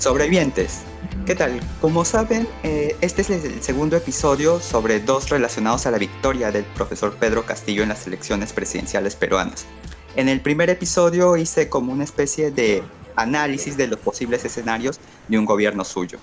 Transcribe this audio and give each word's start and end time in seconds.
Sobrevivientes. 0.00 0.80
¿Qué 1.26 1.34
tal? 1.34 1.60
Como 1.82 2.06
saben, 2.06 2.48
eh, 2.62 2.96
este 3.02 3.20
es 3.20 3.28
el 3.28 3.62
segundo 3.62 3.98
episodio 3.98 4.58
sobre 4.58 4.98
dos 4.98 5.28
relacionados 5.28 5.84
a 5.84 5.90
la 5.90 5.98
victoria 5.98 6.50
del 6.50 6.64
profesor 6.64 7.16
Pedro 7.16 7.44
Castillo 7.44 7.82
en 7.82 7.90
las 7.90 8.06
elecciones 8.06 8.54
presidenciales 8.54 9.14
peruanas. 9.14 9.66
En 10.16 10.30
el 10.30 10.40
primer 10.40 10.70
episodio 10.70 11.36
hice 11.36 11.68
como 11.68 11.92
una 11.92 12.04
especie 12.04 12.50
de 12.50 12.82
análisis 13.14 13.76
de 13.76 13.88
los 13.88 13.98
posibles 13.98 14.42
escenarios 14.42 14.98
de 15.28 15.38
un 15.38 15.44
gobierno 15.44 15.84
suyo. 15.84 16.18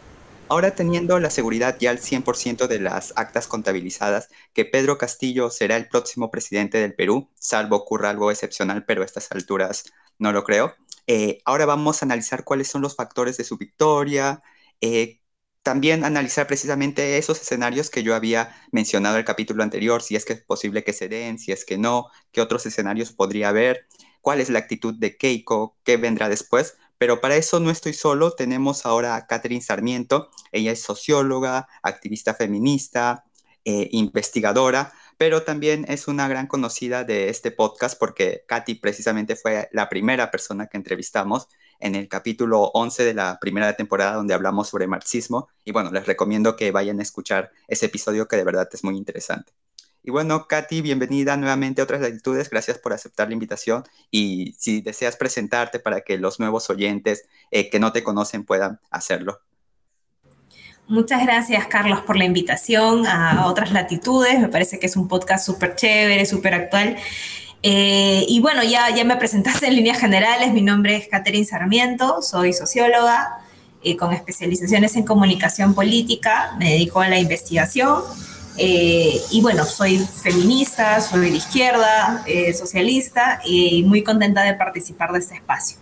Ahora 0.49 0.71
teniendo 0.71 1.19
la 1.19 1.29
seguridad 1.29 1.77
ya 1.79 1.91
al 1.91 1.99
100% 1.99 2.65
de 2.65 2.79
las 2.79 3.13
actas 3.15 3.45
contabilizadas 3.45 4.29
que 4.53 4.65
Pedro 4.65 4.97
Castillo 4.97 5.51
será 5.51 5.77
el 5.77 5.87
próximo 5.87 6.31
presidente 6.31 6.79
del 6.79 6.95
Perú, 6.95 7.29
salvo 7.35 7.75
ocurra 7.75 8.09
algo 8.09 8.31
excepcional, 8.31 8.85
pero 8.85 9.03
a 9.03 9.05
estas 9.05 9.31
alturas 9.31 9.83
no 10.17 10.31
lo 10.31 10.43
creo. 10.43 10.73
Eh, 11.07 11.39
ahora 11.45 11.65
vamos 11.65 12.01
a 12.01 12.05
analizar 12.05 12.43
cuáles 12.43 12.67
son 12.67 12.81
los 12.81 12.95
factores 12.95 13.37
de 13.37 13.43
su 13.45 13.57
victoria, 13.57 14.41
eh, 14.81 15.21
también 15.63 16.03
analizar 16.05 16.47
precisamente 16.47 17.17
esos 17.17 17.41
escenarios 17.41 17.89
que 17.89 18.03
yo 18.03 18.15
había 18.15 18.55
mencionado 18.71 19.15
en 19.15 19.19
el 19.19 19.25
capítulo 19.25 19.63
anterior, 19.63 20.01
si 20.01 20.15
es 20.15 20.25
que 20.25 20.33
es 20.33 20.43
posible 20.43 20.83
que 20.83 20.93
se 20.93 21.09
den, 21.09 21.39
si 21.39 21.51
es 21.51 21.65
que 21.65 21.77
no, 21.77 22.07
qué 22.31 22.41
otros 22.41 22.65
escenarios 22.65 23.11
podría 23.13 23.49
haber, 23.49 23.87
cuál 24.21 24.41
es 24.41 24.49
la 24.49 24.59
actitud 24.59 24.93
de 24.97 25.17
Keiko, 25.17 25.77
qué 25.83 25.97
vendrá 25.97 26.29
después, 26.29 26.75
pero 26.97 27.21
para 27.21 27.35
eso 27.37 27.59
no 27.59 27.69
estoy 27.69 27.93
solo, 27.93 28.31
tenemos 28.31 28.85
ahora 28.85 29.15
a 29.15 29.27
Catherine 29.27 29.61
Sarmiento, 29.61 30.29
ella 30.51 30.71
es 30.71 30.81
socióloga, 30.81 31.67
activista 31.83 32.33
feminista, 32.33 33.25
eh, 33.65 33.89
investigadora, 33.91 34.93
pero 35.17 35.43
también 35.43 35.85
es 35.87 36.07
una 36.07 36.27
gran 36.27 36.47
conocida 36.47 37.03
de 37.03 37.29
este 37.29 37.51
podcast 37.51 37.97
porque 37.99 38.43
Katy 38.47 38.75
precisamente 38.75 39.35
fue 39.35 39.67
la 39.71 39.89
primera 39.89 40.31
persona 40.31 40.67
que 40.67 40.77
entrevistamos 40.77 41.47
en 41.79 41.95
el 41.95 42.07
capítulo 42.07 42.71
11 42.73 43.03
de 43.03 43.13
la 43.13 43.39
primera 43.39 43.75
temporada 43.75 44.13
donde 44.13 44.33
hablamos 44.33 44.69
sobre 44.69 44.87
marxismo 44.87 45.49
y 45.65 45.71
bueno, 45.71 45.91
les 45.91 46.05
recomiendo 46.05 46.55
que 46.55 46.71
vayan 46.71 46.99
a 46.99 47.03
escuchar 47.03 47.51
ese 47.67 47.87
episodio 47.87 48.27
que 48.27 48.37
de 48.37 48.43
verdad 48.43 48.69
es 48.71 48.83
muy 48.83 48.95
interesante. 48.95 49.53
Y 50.03 50.11
bueno, 50.11 50.47
Katy, 50.47 50.81
bienvenida 50.81 51.35
nuevamente 51.35 51.81
a 51.81 51.83
Otras 51.83 51.99
Latitudes. 51.99 52.49
Gracias 52.49 52.77
por 52.77 52.93
aceptar 52.93 53.27
la 53.27 53.33
invitación. 53.33 53.83
Y 54.09 54.55
si 54.57 54.79
deseas 54.79 55.17
presentarte 55.17 55.79
para 55.79 55.99
que 55.99 56.17
los 56.17 56.39
nuevos 56.39 56.69
oyentes 56.69 57.27
eh, 57.51 57.69
que 57.69 57.79
no 57.79 57.91
te 57.91 58.03
conocen 58.03 58.45
puedan 58.45 58.79
hacerlo. 58.89 59.41
Muchas 60.87 61.23
gracias, 61.25 61.67
Carlos, 61.67 62.01
por 62.01 62.15
la 62.15 62.25
invitación 62.25 63.05
a 63.07 63.45
Otras 63.47 63.71
Latitudes. 63.71 64.39
Me 64.39 64.47
parece 64.47 64.79
que 64.79 64.85
es 64.85 64.95
un 64.95 65.07
podcast 65.07 65.45
súper 65.45 65.75
chévere, 65.75 66.25
súper 66.25 66.53
actual. 66.53 66.95
Eh, 67.61 68.25
y 68.27 68.39
bueno, 68.39 68.63
ya, 68.63 68.89
ya 68.95 69.03
me 69.03 69.17
presentaste 69.17 69.67
en 69.67 69.75
líneas 69.75 69.99
generales. 69.99 70.53
Mi 70.53 70.61
nombre 70.61 70.95
es 70.95 71.07
Catherine 71.09 71.43
Sarmiento, 71.45 72.21
soy 72.21 72.53
socióloga 72.53 73.39
eh, 73.83 73.97
con 73.97 74.13
especializaciones 74.13 74.95
en 74.95 75.03
comunicación 75.03 75.73
política. 75.73 76.55
Me 76.57 76.71
dedico 76.71 77.01
a 77.01 77.09
la 77.09 77.19
investigación 77.19 78.01
eh, 78.57 79.21
y 79.29 79.41
bueno, 79.41 79.65
soy 79.65 79.99
feminista, 79.99 80.99
soy 80.99 81.29
de 81.29 81.37
izquierda, 81.37 82.23
eh, 82.25 82.53
socialista 82.53 83.39
y 83.45 83.83
muy 83.83 84.03
contenta 84.03 84.41
de 84.43 84.55
participar 84.55 85.11
de 85.11 85.19
este 85.19 85.35
espacio. 85.35 85.77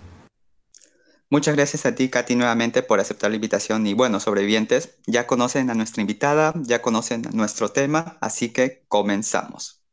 Muchas 1.35 1.57
gracias 1.57 1.85
a 1.85 1.93
ti, 1.93 2.07
Katy, 2.07 2.37
nuevamente 2.37 2.81
por 2.81 3.01
aceptar 3.01 3.29
la 3.29 3.35
invitación. 3.35 3.85
Y 3.87 3.93
bueno, 3.93 4.21
sobrevivientes, 4.21 4.95
ya 5.05 5.27
conocen 5.27 5.69
a 5.69 5.73
nuestra 5.73 5.99
invitada, 5.99 6.53
ya 6.55 6.81
conocen 6.81 7.23
nuestro 7.33 7.73
tema, 7.73 8.17
así 8.21 8.53
que 8.53 8.85
comenzamos. 8.87 9.83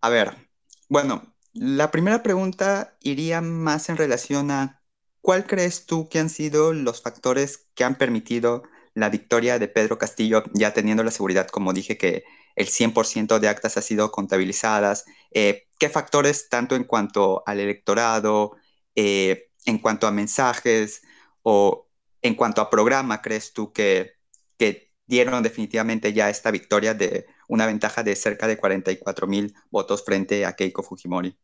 A 0.00 0.08
ver, 0.08 0.48
bueno, 0.88 1.34
la 1.54 1.90
primera 1.90 2.22
pregunta 2.22 2.96
iría 3.00 3.40
más 3.40 3.88
en 3.88 3.96
relación 3.96 4.52
a 4.52 4.80
cuál 5.22 5.44
crees 5.44 5.86
tú 5.86 6.08
que 6.08 6.20
han 6.20 6.30
sido 6.30 6.72
los 6.72 7.02
factores 7.02 7.66
que 7.74 7.82
han 7.82 7.96
permitido 7.96 8.62
la 8.94 9.08
victoria 9.08 9.58
de 9.58 9.66
Pedro 9.66 9.98
Castillo, 9.98 10.44
ya 10.54 10.72
teniendo 10.72 11.02
la 11.02 11.10
seguridad, 11.10 11.48
como 11.48 11.72
dije, 11.72 11.98
que 11.98 12.22
el 12.54 12.68
100% 12.68 13.40
de 13.40 13.48
actas 13.48 13.76
ha 13.76 13.82
sido 13.82 14.12
contabilizadas, 14.12 15.04
eh, 15.32 15.66
¿qué 15.80 15.88
factores, 15.88 16.48
tanto 16.48 16.76
en 16.76 16.84
cuanto 16.84 17.42
al 17.44 17.58
electorado, 17.58 18.52
eh, 18.94 19.45
en 19.66 19.78
cuanto 19.78 20.06
a 20.06 20.12
mensajes 20.12 21.02
o 21.42 21.86
en 22.22 22.34
cuanto 22.34 22.60
a 22.60 22.70
programa, 22.70 23.20
crees 23.20 23.52
tú 23.52 23.72
que, 23.72 24.14
que 24.56 24.92
dieron 25.06 25.42
definitivamente 25.42 26.12
ya 26.12 26.30
esta 26.30 26.50
victoria 26.50 26.94
de 26.94 27.26
una 27.48 27.66
ventaja 27.66 28.02
de 28.02 28.16
cerca 28.16 28.46
de 28.46 28.56
44 28.56 29.26
mil 29.26 29.54
votos 29.70 30.04
frente 30.04 30.44
a 30.44 30.54
Keiko 30.54 30.82
Fujimori? 30.82 31.36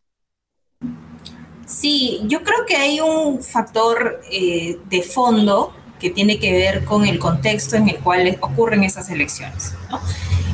Sí, 1.66 2.20
yo 2.24 2.42
creo 2.42 2.66
que 2.66 2.76
hay 2.76 3.00
un 3.00 3.42
factor 3.42 4.20
eh, 4.30 4.78
de 4.88 5.02
fondo 5.02 5.74
que 6.00 6.10
tiene 6.10 6.40
que 6.40 6.52
ver 6.52 6.84
con 6.84 7.06
el 7.06 7.18
contexto 7.18 7.76
en 7.76 7.88
el 7.88 7.98
cual 8.00 8.36
ocurren 8.40 8.82
esas 8.82 9.08
elecciones. 9.08 9.74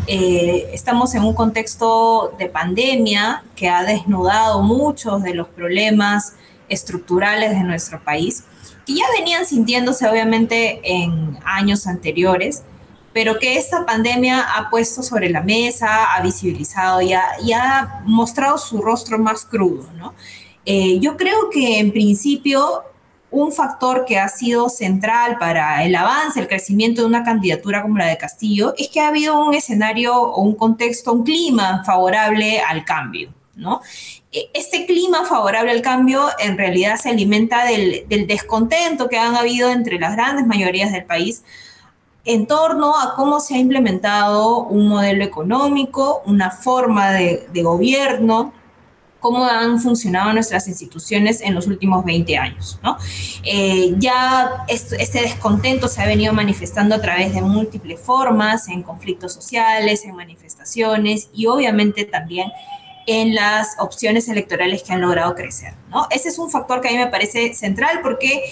Eh, 0.07 0.69
estamos 0.73 1.15
en 1.15 1.25
un 1.25 1.35
contexto 1.35 2.35
de 2.39 2.49
pandemia 2.49 3.43
que 3.57 3.69
ha 3.69 3.83
desnudado 3.83 4.63
muchos 4.63 5.23
de 5.23 5.35
los 5.35 5.49
problemas 5.49 6.35
estructurales 6.69 7.51
de 7.51 7.65
nuestro 7.65 8.03
país, 8.03 8.45
que 8.87 8.95
ya 8.95 9.05
venían 9.17 9.45
sintiéndose 9.47 10.09
obviamente 10.09 10.81
en 10.83 11.39
años 11.45 11.87
anteriores, 11.87 12.63
pero 13.13 13.39
que 13.39 13.57
esta 13.57 13.85
pandemia 13.85 14.43
ha 14.43 14.71
puesto 14.71 15.03
sobre 15.03 15.31
la 15.31 15.43
mesa, 15.43 16.15
ha 16.15 16.23
visibilizado 16.23 17.01
y 17.03 17.13
ha, 17.13 18.03
mostrado 18.05 18.59
su 18.59 18.81
rostro 18.81 19.19
más 19.19 19.45
crudo. 19.45 19.89
¿no? 19.95 20.15
Eh, 20.65 20.99
yo 21.01 21.17
creo 21.17 21.51
que 21.51 21.79
en 21.79 21.91
principio 21.93 22.85
un 23.31 23.53
factor 23.53 24.05
que 24.07 24.19
ha 24.19 24.29
sido 24.29 24.69
central 24.69 25.37
para 25.39 25.85
el 25.85 25.95
avance, 25.95 26.41
el 26.41 26.49
crecimiento 26.49 27.03
de 27.03 27.09
una 27.09 27.25
candidatura 27.25 27.83
como 27.83 27.99
la 27.99 28.07
de 28.07 28.17
Castillo, 28.17 28.75
es 28.79 28.89
que 28.89 29.01
ha 29.01 29.09
habido 29.09 29.45
un 29.45 29.55
escenario 29.55 30.15
o 30.15 30.43
un 30.43 30.55
contexto, 30.55 31.13
un 31.13 31.25
clima 31.25 31.83
favorable 31.85 32.61
al 32.61 32.85
cambio, 32.85 33.33
¿no? 33.55 33.81
E, 34.33 34.51
este 34.55 34.87
clima 34.87 35.25
favorable 35.25 35.71
al 35.71 35.83
cambio 35.83 36.27
en 36.39 36.59
realidad 36.59 36.97
se 36.97 37.11
alimenta 37.11 37.65
del, 37.65 38.07
descontento 38.27 39.09
que 39.09 39.19
han 39.19 39.37
habido 39.37 39.71
entre 39.71 39.99
las 39.99 40.17
grandes 40.17 40.47
mayorías 40.47 40.93
del 40.93 41.05
país 41.05 41.43
en 42.25 42.47
torno 42.47 42.99
a 42.99 43.15
cómo 43.15 43.41
se 43.41 43.55
ha 43.55 43.59
implementado 43.59 44.65
un 44.65 44.89
modelo 44.89 45.25
económico, 45.25 46.23
una 46.27 46.51
forma 46.51 47.11
de, 47.13 47.49
de 47.53 47.63
gobierno, 47.63 48.53
cómo 49.21 49.45
han 49.45 49.81
funcionado 49.81 50.33
nuestras 50.33 50.69
instituciones 50.69 51.41
en 51.41 51.55
los 51.55 51.67
últimos 51.67 52.05
20 52.05 52.37
años. 52.37 52.79
¿no? 52.83 52.97
Eh, 53.43 53.95
ya 53.99 54.65
este 54.69 55.23
descontento 55.23 55.89
se 55.89 56.03
ha 56.03 56.07
venido 56.07 56.33
manifestando 56.33 56.95
a 56.95 57.01
través 57.01 57.35
de 57.35 57.43
múltiples 57.43 58.01
formas, 58.01 58.69
en 58.69 58.83
conflictos 58.83 59.33
sociales, 59.33 60.05
en 60.05 60.15
manifestaciones 60.15 61.31
y 61.35 61.47
obviamente 61.47 62.05
también 62.05 62.51
en 63.09 63.35
las 63.35 63.77
opciones 63.79 64.29
electorales 64.29 64.83
que 64.83 64.93
han 64.93 65.01
logrado 65.01 65.35
crecer. 65.35 65.73
¿no? 65.89 66.07
Ese 66.11 66.29
es 66.29 66.39
un 66.39 66.51
factor 66.51 66.83
que 66.83 66.89
a 66.89 66.91
mí 66.93 66.99
me 66.99 67.07
parece 67.07 67.55
central 67.55 68.01
porque 68.03 68.45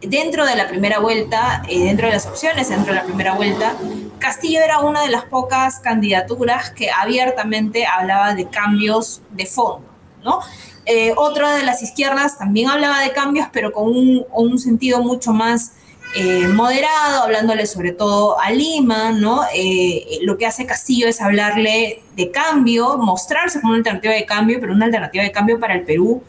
dentro 0.00 0.46
de 0.46 0.54
la 0.54 0.68
primera 0.68 1.00
vuelta, 1.00 1.64
eh, 1.68 1.84
dentro 1.84 2.06
de 2.06 2.12
las 2.12 2.24
opciones 2.24 2.68
dentro 2.68 2.94
de 2.94 3.00
la 3.00 3.04
primera 3.04 3.34
vuelta, 3.34 3.74
Castillo 4.20 4.60
era 4.60 4.78
una 4.78 5.02
de 5.02 5.08
las 5.08 5.24
pocas 5.24 5.80
candidaturas 5.80 6.70
que 6.70 6.90
abiertamente 6.90 7.86
hablaba 7.86 8.34
de 8.34 8.48
cambios 8.48 9.20
de 9.32 9.46
fondo. 9.46 9.88
¿no? 10.22 10.38
Eh, 10.86 11.12
otra 11.16 11.56
de 11.56 11.64
las 11.64 11.82
izquierdas 11.82 12.38
también 12.38 12.70
hablaba 12.70 13.00
de 13.00 13.10
cambios, 13.10 13.48
pero 13.52 13.72
con 13.72 13.92
un, 14.30 14.58
sentido 14.60 15.02
mucho 15.02 15.32
más 15.32 15.72
eh, 16.14 16.48
moderado, 16.48 17.24
hablándole 17.24 17.66
sobre 17.66 17.92
todo 17.92 18.40
a 18.40 18.50
Lima, 18.50 19.12
¿no? 19.12 19.42
Eh, 19.54 20.18
lo 20.22 20.38
que 20.38 20.46
hace 20.46 20.64
Castillo 20.64 21.08
es 21.08 21.20
hablarle 21.20 22.02
de 22.16 22.30
cambio, 22.30 22.96
mostrarse 22.98 23.60
como 23.60 23.72
una 23.72 23.78
alternativa 23.78 24.14
de 24.14 24.24
cambio, 24.24 24.60
pero 24.60 24.72
una 24.72 24.84
alternativa 24.86 25.24
de 25.24 25.32
cambio 25.32 25.58
para 25.58 25.74
el 25.74 25.82
Perú 25.82 26.22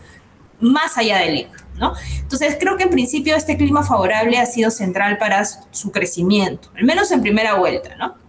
más 0.60 0.98
allá 0.98 1.20
de 1.20 1.32
Lima, 1.32 1.54
¿no? 1.76 1.94
Entonces 2.20 2.58
creo 2.60 2.78
que 2.78 2.84
en 2.84 2.90
principio 2.90 3.36
este 3.36 3.58
clima 3.58 3.84
favorable 3.84 4.38
ha 4.40 4.46
sido 4.46 4.72
central 4.72 5.18
para 5.18 5.44
su 5.46 5.92
crecimiento, 5.92 6.70
al 6.76 6.86
menos 6.86 7.12
en 7.12 7.22
primera 7.22 7.56
vuelta, 7.56 7.96
¿no? 7.96 8.25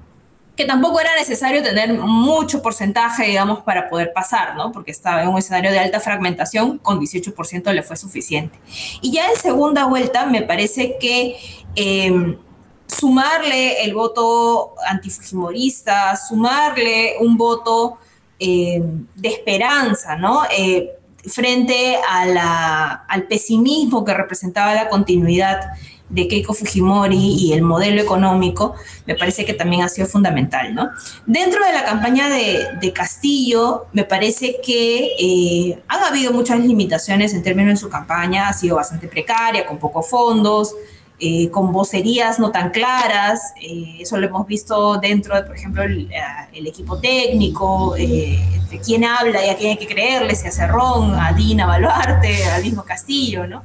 Que 0.57 0.65
tampoco 0.65 0.99
era 0.99 1.15
necesario 1.17 1.63
tener 1.63 1.93
mucho 1.93 2.63
porcentaje, 2.63 3.25
digamos, 3.27 3.61
para 3.61 3.91
poder 3.91 4.13
pasar, 4.15 4.57
¿no? 4.57 4.73
Porque 4.73 4.91
estaba 4.91 5.23
en 5.23 5.29
un 5.29 5.37
escenario 5.37 5.71
de 5.71 5.79
alta 5.79 6.01
fragmentación, 6.01 6.79
con 6.79 6.99
18% 6.99 7.73
le 7.73 7.83
fue 7.83 7.97
suficiente. 7.97 8.59
Y 9.03 9.13
ya 9.13 9.29
en 9.29 9.37
segunda 9.37 9.85
vuelta 9.85 10.25
me 10.25 10.43
parece 10.43 10.97
que 10.99 11.37
em, 11.75 12.39
sumarle 12.87 13.85
el 13.85 13.93
voto 13.93 14.75
antifujimorista, 14.89 16.17
sumarle 16.17 17.17
un 17.21 17.37
voto 17.37 17.99
em, 18.39 19.07
de 19.15 19.29
esperanza, 19.29 20.17
¿no? 20.17 20.45
Eh, 20.57 20.91
frente 21.27 21.99
al 22.09 23.25
pesimismo 23.29 24.05
que 24.05 24.15
representaba 24.15 24.75
la 24.75 24.89
continuidad 24.89 25.61
de 26.09 26.29
Keiko 26.29 26.55
Fujimori 26.55 27.17
y 27.17 27.53
el 27.53 27.63
modelo 27.63 28.01
económico, 28.01 28.75
me 29.07 29.17
parece 29.17 29.45
que 29.45 29.55
también 29.55 29.83
ha 29.83 29.89
sido 29.89 30.07
fundamental, 30.07 30.75
¿no? 30.75 30.91
Dentro 31.27 31.65
de 31.65 31.73
la 31.73 31.85
campaña 31.85 32.29
de, 32.29 32.93
Castillo, 32.95 33.87
me 33.93 34.05
parece 34.05 34.59
que 34.65 35.11
eh, 35.19 35.83
han 35.89 36.05
habido 36.05 36.33
muchas 36.33 36.61
limitaciones 36.61 37.35
en 37.35 37.43
términos 37.43 37.75
de 37.75 37.77
su 37.77 37.89
campaña, 37.89 38.49
ha 38.49 38.53
sido 38.53 38.77
bastante 38.77 39.09
precaria, 39.09 39.67
con 39.67 39.79
pocos 39.79 40.09
fondos, 40.09 40.75
eh, 41.19 41.51
con 41.51 41.73
vocerías 41.73 42.39
no 42.39 42.53
tan 42.53 42.71
claras. 42.71 43.53
Eh, 43.61 43.99
eso 44.01 44.17
lo 44.17 44.29
hemos 44.29 44.47
visto 44.47 44.99
dentro 44.99 45.35
de, 45.35 45.43
por 45.43 45.57
ejemplo, 45.57 45.83
el, 45.83 46.09
equipo 46.53 46.99
técnico, 46.99 47.95
de 47.97 48.81
quién 48.85 49.05
habla 49.05 49.45
y 49.45 49.51
a 49.51 49.57
quién 49.57 49.71
hay 49.71 49.77
que 49.77 49.87
creerle, 49.87 50.35
si 50.37 50.47
a 50.47 50.53
Cerrón, 50.53 51.15
a 51.15 51.33
Dina 51.33 51.67
Baluarte, 51.67 52.45
a 52.45 52.61
mismo 52.61 52.85
Castillo, 52.85 53.47
¿no? 53.47 53.63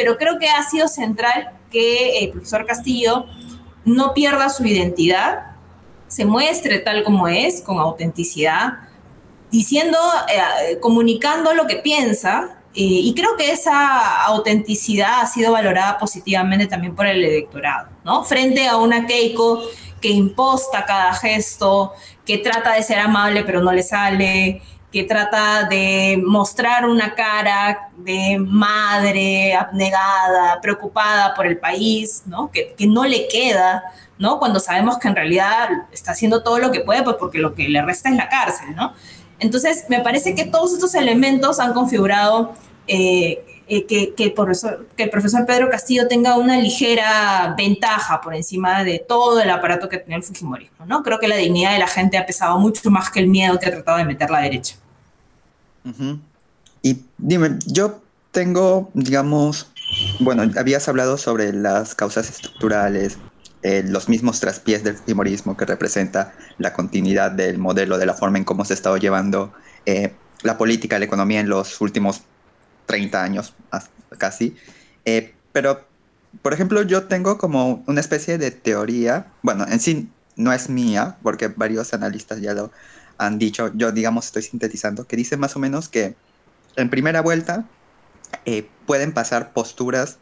Pero 0.00 0.16
creo 0.16 0.38
que 0.38 0.48
ha 0.48 0.62
sido 0.62 0.88
central 0.88 1.50
que 1.70 2.20
el 2.20 2.30
profesor 2.30 2.64
Castillo 2.64 3.26
no 3.84 4.14
pierda 4.14 4.48
su 4.48 4.64
identidad, 4.64 5.56
se 6.08 6.24
muestre 6.24 6.78
tal 6.78 7.04
como 7.04 7.28
es, 7.28 7.60
con 7.60 7.78
autenticidad, 7.78 8.78
diciendo, 9.50 9.98
eh, 10.28 10.78
comunicando 10.80 11.52
lo 11.52 11.66
que 11.66 11.76
piensa. 11.76 12.56
y 12.72 13.12
creo 13.14 13.36
que 13.36 13.50
esa 13.50 14.24
autenticidad 14.26 15.20
ha 15.20 15.26
sido 15.26 15.52
valorada 15.52 15.98
positivamente 15.98 16.66
también 16.66 16.94
por 16.94 17.04
el 17.04 17.22
electorado, 17.22 17.88
¿no? 18.04 18.24
Frente 18.24 18.68
a 18.68 18.76
una 18.76 19.06
Keiko 19.06 19.60
que 20.00 20.08
imposta 20.08 20.86
cada 20.86 21.12
gesto, 21.12 21.92
que 22.24 22.38
trata 22.38 22.72
de 22.72 22.82
ser 22.84 23.00
amable 23.00 23.42
pero 23.44 23.60
no 23.60 23.72
le 23.72 23.82
sale, 23.82 24.62
que 24.92 25.04
trata 25.04 25.64
de 25.64 26.20
mostrar 26.24 26.84
una 26.84 27.14
cara 27.14 27.90
de 27.96 28.38
madre 28.38 29.54
abnegada, 29.54 30.60
preocupada 30.60 31.34
por 31.34 31.46
el 31.46 31.58
país, 31.58 32.22
¿no? 32.26 32.50
Que, 32.50 32.74
no 32.88 33.04
le 33.04 33.28
queda, 33.28 33.84
¿no? 34.18 34.38
Cuando 34.38 34.58
sabemos 34.58 34.98
que 34.98 35.08
en 35.08 35.14
realidad 35.14 35.68
está 35.92 36.10
haciendo 36.10 36.42
todo 36.42 36.58
lo 36.58 36.72
que 36.72 36.80
puede, 36.80 37.02
pues 37.02 37.16
porque 37.20 37.38
lo 37.38 37.54
que 37.54 37.68
le 37.68 37.82
resta 37.82 38.08
es 38.08 38.16
la 38.16 38.28
cárcel, 38.28 38.74
¿no? 38.74 38.92
Entonces, 39.38 39.86
me 39.88 40.00
parece 40.00 40.34
que 40.34 40.44
todos 40.44 40.72
estos 40.72 40.94
elementos 40.94 41.60
han 41.60 41.72
configurado 41.72 42.54
eh, 42.86 43.44
eh, 43.72 43.86
que, 43.86 44.14
que, 44.14 44.24
el 44.24 44.32
profesor, 44.32 44.88
que, 44.96 45.04
el 45.04 45.10
profesor, 45.10 45.46
Pedro 45.46 45.70
Castillo 45.70 46.08
tenga 46.08 46.36
una 46.36 46.58
ligera 46.58 47.54
ventaja 47.56 48.20
por 48.20 48.34
encima 48.34 48.82
de 48.82 48.98
todo 48.98 49.40
el 49.40 49.48
aparato 49.48 49.88
que 49.88 49.98
tenía 49.98 50.16
el 50.16 50.24
Fujimorismo. 50.24 50.86
¿no? 50.86 51.04
Creo 51.04 51.20
que 51.20 51.28
la 51.28 51.36
dignidad 51.36 51.74
de 51.74 51.78
la 51.78 51.86
gente 51.86 52.18
ha 52.18 52.26
pesado 52.26 52.58
mucho 52.58 52.90
más 52.90 53.10
que 53.10 53.20
el 53.20 53.28
miedo 53.28 53.60
que 53.60 53.66
ha 53.66 53.70
tratado 53.70 53.98
de 53.98 54.04
meter 54.04 54.28
la 54.28 54.40
derecha. 54.40 54.74
Y 56.82 56.98
dime, 57.16 57.60
yo 57.64 58.00
tengo, 58.32 58.90
digamos, 58.92 59.70
bueno, 60.18 60.42
habías 60.58 60.88
hablado 60.88 61.16
sobre 61.16 61.52
las 61.52 61.94
causas 61.94 62.28
estructurales, 62.28 63.18
eh, 63.62 63.84
los 63.86 64.08
mismos 64.08 64.40
traspiés 64.40 64.82
del 64.82 64.96
Fujimorismo 64.96 65.56
que 65.56 65.64
representa 65.64 66.34
la 66.58 66.72
continuidad 66.72 67.30
del 67.30 67.58
modelo, 67.58 67.98
de 67.98 68.06
la 68.06 68.14
forma 68.14 68.38
en 68.38 68.44
cómo 68.44 68.64
se 68.64 68.72
ha 68.72 68.74
estado 68.74 68.96
llevando 68.96 69.52
eh, 69.86 70.12
la 70.42 70.58
política, 70.58 70.98
la 70.98 71.04
economía 71.04 71.38
en 71.38 71.48
los 71.48 71.80
últimos 71.80 72.22
30 72.90 73.22
años 73.22 73.54
casi. 74.18 74.56
Eh, 75.04 75.32
pero, 75.52 75.86
por 76.42 76.52
ejemplo, 76.52 76.82
yo 76.82 77.04
tengo 77.04 77.38
como 77.38 77.84
una 77.86 78.00
especie 78.00 78.36
de 78.36 78.50
teoría, 78.50 79.28
bueno, 79.42 79.64
en 79.68 79.78
sí 79.78 80.10
no 80.34 80.52
es 80.52 80.68
mía, 80.68 81.16
porque 81.22 81.46
varios 81.46 81.94
analistas 81.94 82.40
ya 82.40 82.52
lo 82.52 82.72
han 83.16 83.38
dicho, 83.38 83.70
yo 83.74 83.92
digamos 83.92 84.26
estoy 84.26 84.42
sintetizando, 84.42 85.06
que 85.06 85.16
dice 85.16 85.36
más 85.36 85.54
o 85.54 85.60
menos 85.60 85.88
que 85.88 86.16
en 86.74 86.90
primera 86.90 87.20
vuelta 87.20 87.64
pueden 88.86 89.12
pasar 89.12 89.52
posturas 89.52 90.18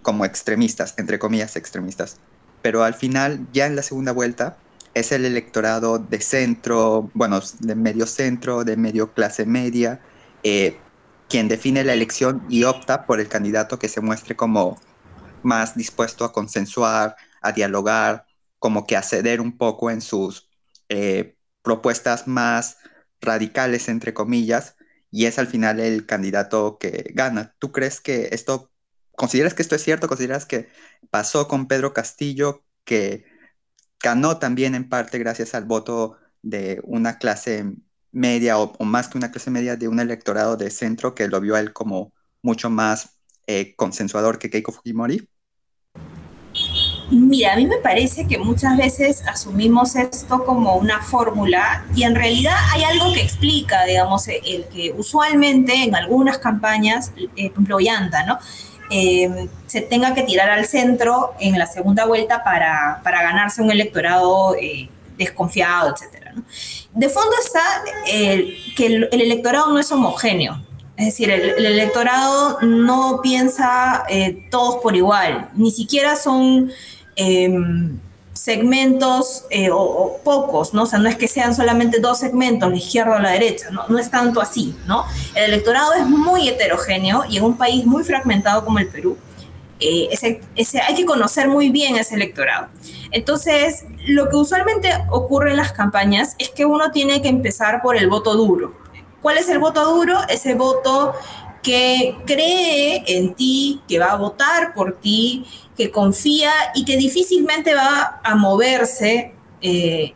como 0.00 0.24
extremistas, 0.24 0.94
entre 0.96 1.18
comillas 1.18 1.56
extremistas, 1.56 2.16
pero 2.62 2.82
al 2.82 2.94
final, 2.94 3.46
ya 3.52 3.66
en 3.66 3.76
la 3.76 3.82
segunda 3.82 4.12
vuelta, 4.12 4.56
es 4.94 5.12
el 5.12 5.26
electorado 5.26 5.98
de 5.98 6.20
centro, 6.20 7.10
bueno, 7.12 7.40
de 7.58 7.74
medio 7.74 8.06
centro, 8.06 8.64
de 8.64 8.78
medio 8.78 9.12
clase 9.12 9.44
media, 9.44 10.00
eh, 10.42 10.78
quien 11.30 11.48
define 11.48 11.84
la 11.84 11.94
elección 11.94 12.44
y 12.50 12.64
opta 12.64 13.06
por 13.06 13.20
el 13.20 13.28
candidato 13.28 13.78
que 13.78 13.88
se 13.88 14.02
muestre 14.02 14.36
como 14.36 14.78
más 15.42 15.76
dispuesto 15.76 16.24
a 16.24 16.32
consensuar, 16.32 17.16
a 17.40 17.52
dialogar, 17.52 18.26
como 18.58 18.86
que 18.86 18.96
a 18.96 19.02
ceder 19.02 19.40
un 19.40 19.56
poco 19.56 19.90
en 19.90 20.02
sus 20.02 20.50
eh, 20.90 21.36
propuestas 21.62 22.26
más 22.28 22.76
radicales, 23.22 23.88
entre 23.88 24.12
comillas, 24.12 24.76
y 25.10 25.26
es 25.26 25.38
al 25.38 25.46
final 25.46 25.80
el 25.80 26.06
candidato 26.06 26.78
que 26.78 27.12
gana. 27.14 27.54
¿Tú 27.58 27.72
crees 27.72 28.00
que 28.00 28.28
esto 28.32 28.70
¿Consideras 29.20 29.52
que 29.52 29.60
esto 29.60 29.74
es 29.74 29.82
cierto? 29.82 30.08
¿Consideras 30.08 30.46
que 30.46 30.70
pasó 31.10 31.46
con 31.46 31.68
Pedro 31.68 31.92
Castillo, 31.92 32.64
que 32.84 33.26
ganó 34.02 34.38
también 34.38 34.74
en 34.74 34.88
parte 34.88 35.18
gracias 35.18 35.54
al 35.54 35.66
voto 35.66 36.16
de 36.40 36.80
una 36.84 37.18
clase 37.18 37.66
media 38.12 38.58
o, 38.58 38.84
más 38.84 39.08
que 39.08 39.18
una 39.18 39.30
clase 39.30 39.50
media 39.50 39.76
de 39.76 39.88
un 39.88 40.00
electorado 40.00 40.56
de 40.56 40.70
centro 40.70 41.14
que 41.14 41.28
lo 41.28 41.40
vio 41.40 41.54
a 41.54 41.60
él 41.60 41.72
como 41.72 42.12
mucho 42.42 42.70
más 42.70 43.18
eh, 43.46 43.74
consensuador 43.76 44.38
que 44.38 44.50
Keiko 44.50 44.72
Fujimori? 44.72 45.28
Mira, 47.10 47.54
a 47.54 47.56
mí 47.56 47.66
me 47.66 47.78
parece 47.78 48.28
que 48.28 48.38
muchas 48.38 48.76
veces 48.76 49.22
asumimos 49.26 49.96
esto 49.96 50.44
como 50.44 50.76
una 50.76 51.02
fórmula 51.02 51.84
y 51.94 52.04
en 52.04 52.14
realidad 52.14 52.54
hay 52.72 52.84
algo 52.84 53.12
que 53.12 53.20
explica, 53.20 53.84
digamos, 53.84 54.28
el 54.28 54.64
que 54.72 54.94
usualmente 54.96 55.74
en 55.74 55.96
algunas 55.96 56.38
campañas, 56.38 57.12
eh, 57.16 57.50
por 57.50 57.54
ejemplo, 57.54 57.76
Ollanta, 57.76 58.24
¿no? 58.24 58.38
Eh, 58.92 59.48
se 59.66 59.80
tenga 59.80 60.14
que 60.14 60.22
tirar 60.22 60.50
al 60.50 60.66
centro 60.66 61.34
en 61.40 61.58
la 61.58 61.66
segunda 61.66 62.06
vuelta 62.06 62.44
para, 62.44 63.00
para 63.02 63.22
ganarse 63.22 63.60
un 63.60 63.72
electorado 63.72 64.54
eh, 64.54 64.88
desconfiado, 65.16 65.94
etc. 65.94 66.19
De 66.94 67.08
fondo 67.08 67.32
está 67.42 67.62
que 68.76 68.86
el, 68.86 69.08
electorado 69.12 69.72
no 69.72 69.78
es 69.78 69.90
homogéneo. 69.92 70.60
Es 70.96 71.06
decir, 71.06 71.30
el, 71.30 71.64
electorado 71.64 72.58
no 72.60 73.20
piensa 73.22 74.04
eh, 74.08 74.46
todos 74.50 74.76
por 74.82 74.96
igual, 74.96 75.48
ni 75.54 75.70
siquiera 75.70 76.16
son 76.16 76.70
segmentos 78.40 79.44
eh, 79.50 79.68
o, 79.70 80.18
pocos, 80.24 80.72
¿no? 80.72 80.84
O 80.84 80.86
sea, 80.86 80.98
no 80.98 81.10
es 81.10 81.16
que 81.16 81.28
sean 81.28 81.54
solamente 81.54 82.00
dos 82.00 82.18
segmentos, 82.18 82.70
la 82.70 82.76
izquierda 82.76 83.16
o 83.16 83.18
la 83.18 83.32
derecha, 83.32 83.70
no, 83.70 83.86
no 83.88 83.98
es 83.98 84.10
tanto 84.10 84.40
así, 84.40 84.74
¿no? 84.86 85.04
El 85.34 85.44
electorado 85.52 85.92
es 85.92 86.06
muy 86.06 86.48
heterogéneo 86.48 87.24
y 87.28 87.36
en 87.36 87.44
un 87.44 87.58
país 87.58 87.84
muy 87.84 88.02
fragmentado 88.02 88.64
como 88.64 88.78
el 88.78 88.88
Perú, 88.88 89.18
eh, 89.80 90.08
ese, 90.56 90.80
hay 90.80 90.94
que 90.94 91.04
conocer 91.04 91.48
muy 91.48 91.70
bien 91.70 91.96
ese 91.96 92.14
electorado. 92.14 92.68
Entonces, 93.10 93.84
lo 94.06 94.28
que 94.28 94.36
usualmente 94.36 94.90
ocurre 95.10 95.50
en 95.50 95.56
las 95.56 95.72
campañas 95.72 96.36
es 96.38 96.50
que 96.50 96.64
uno 96.64 96.90
tiene 96.90 97.22
que 97.22 97.28
empezar 97.28 97.80
por 97.82 97.96
el 97.96 98.08
voto 98.08 98.34
duro. 98.34 98.74
¿Cuál 99.22 99.38
es 99.38 99.48
el 99.48 99.58
voto 99.58 99.84
duro? 99.94 100.18
Ese 100.28 100.54
voto 100.54 101.14
que 101.62 102.16
cree 102.26 103.04
en 103.06 103.34
ti, 103.34 103.82
que 103.88 103.98
va 103.98 104.12
a 104.12 104.16
votar 104.16 104.72
por 104.74 104.98
ti, 104.98 105.46
que 105.76 105.90
confía 105.90 106.52
y 106.74 106.84
que 106.84 106.96
difícilmente 106.96 107.74
va 107.74 108.20
a 108.22 108.34
moverse 108.34 109.34
eh, 109.60 110.14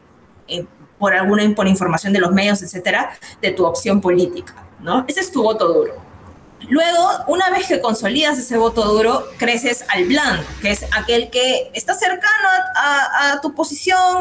eh, 0.48 0.64
por 0.98 1.14
alguna 1.14 1.42
información 1.42 2.12
de 2.12 2.20
los 2.20 2.32
medios, 2.32 2.62
etcétera, 2.62 3.10
de 3.40 3.50
tu 3.50 3.64
opción 3.64 4.00
política, 4.00 4.54
¿no? 4.80 5.04
Ese 5.08 5.20
es 5.20 5.30
tu 5.30 5.42
voto 5.42 5.72
duro. 5.72 6.13
Luego, 6.68 7.08
una 7.26 7.50
vez 7.50 7.66
que 7.66 7.80
consolidas 7.80 8.38
ese 8.38 8.56
voto 8.56 8.84
duro, 8.84 9.26
creces 9.38 9.84
al 9.88 10.04
blando, 10.04 10.42
que 10.60 10.70
es 10.70 10.84
aquel 10.96 11.30
que 11.30 11.70
está 11.74 11.94
cercano 11.94 12.48
a, 12.76 13.40
tu 13.42 13.54
posición, 13.54 14.18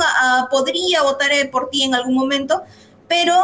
podría 0.50 1.04
votar 1.04 1.32
por 1.52 1.70
ti 1.70 1.84
en 1.84 1.96
algún 1.96 2.16
momento, 2.16 2.64
pero 3.08 3.42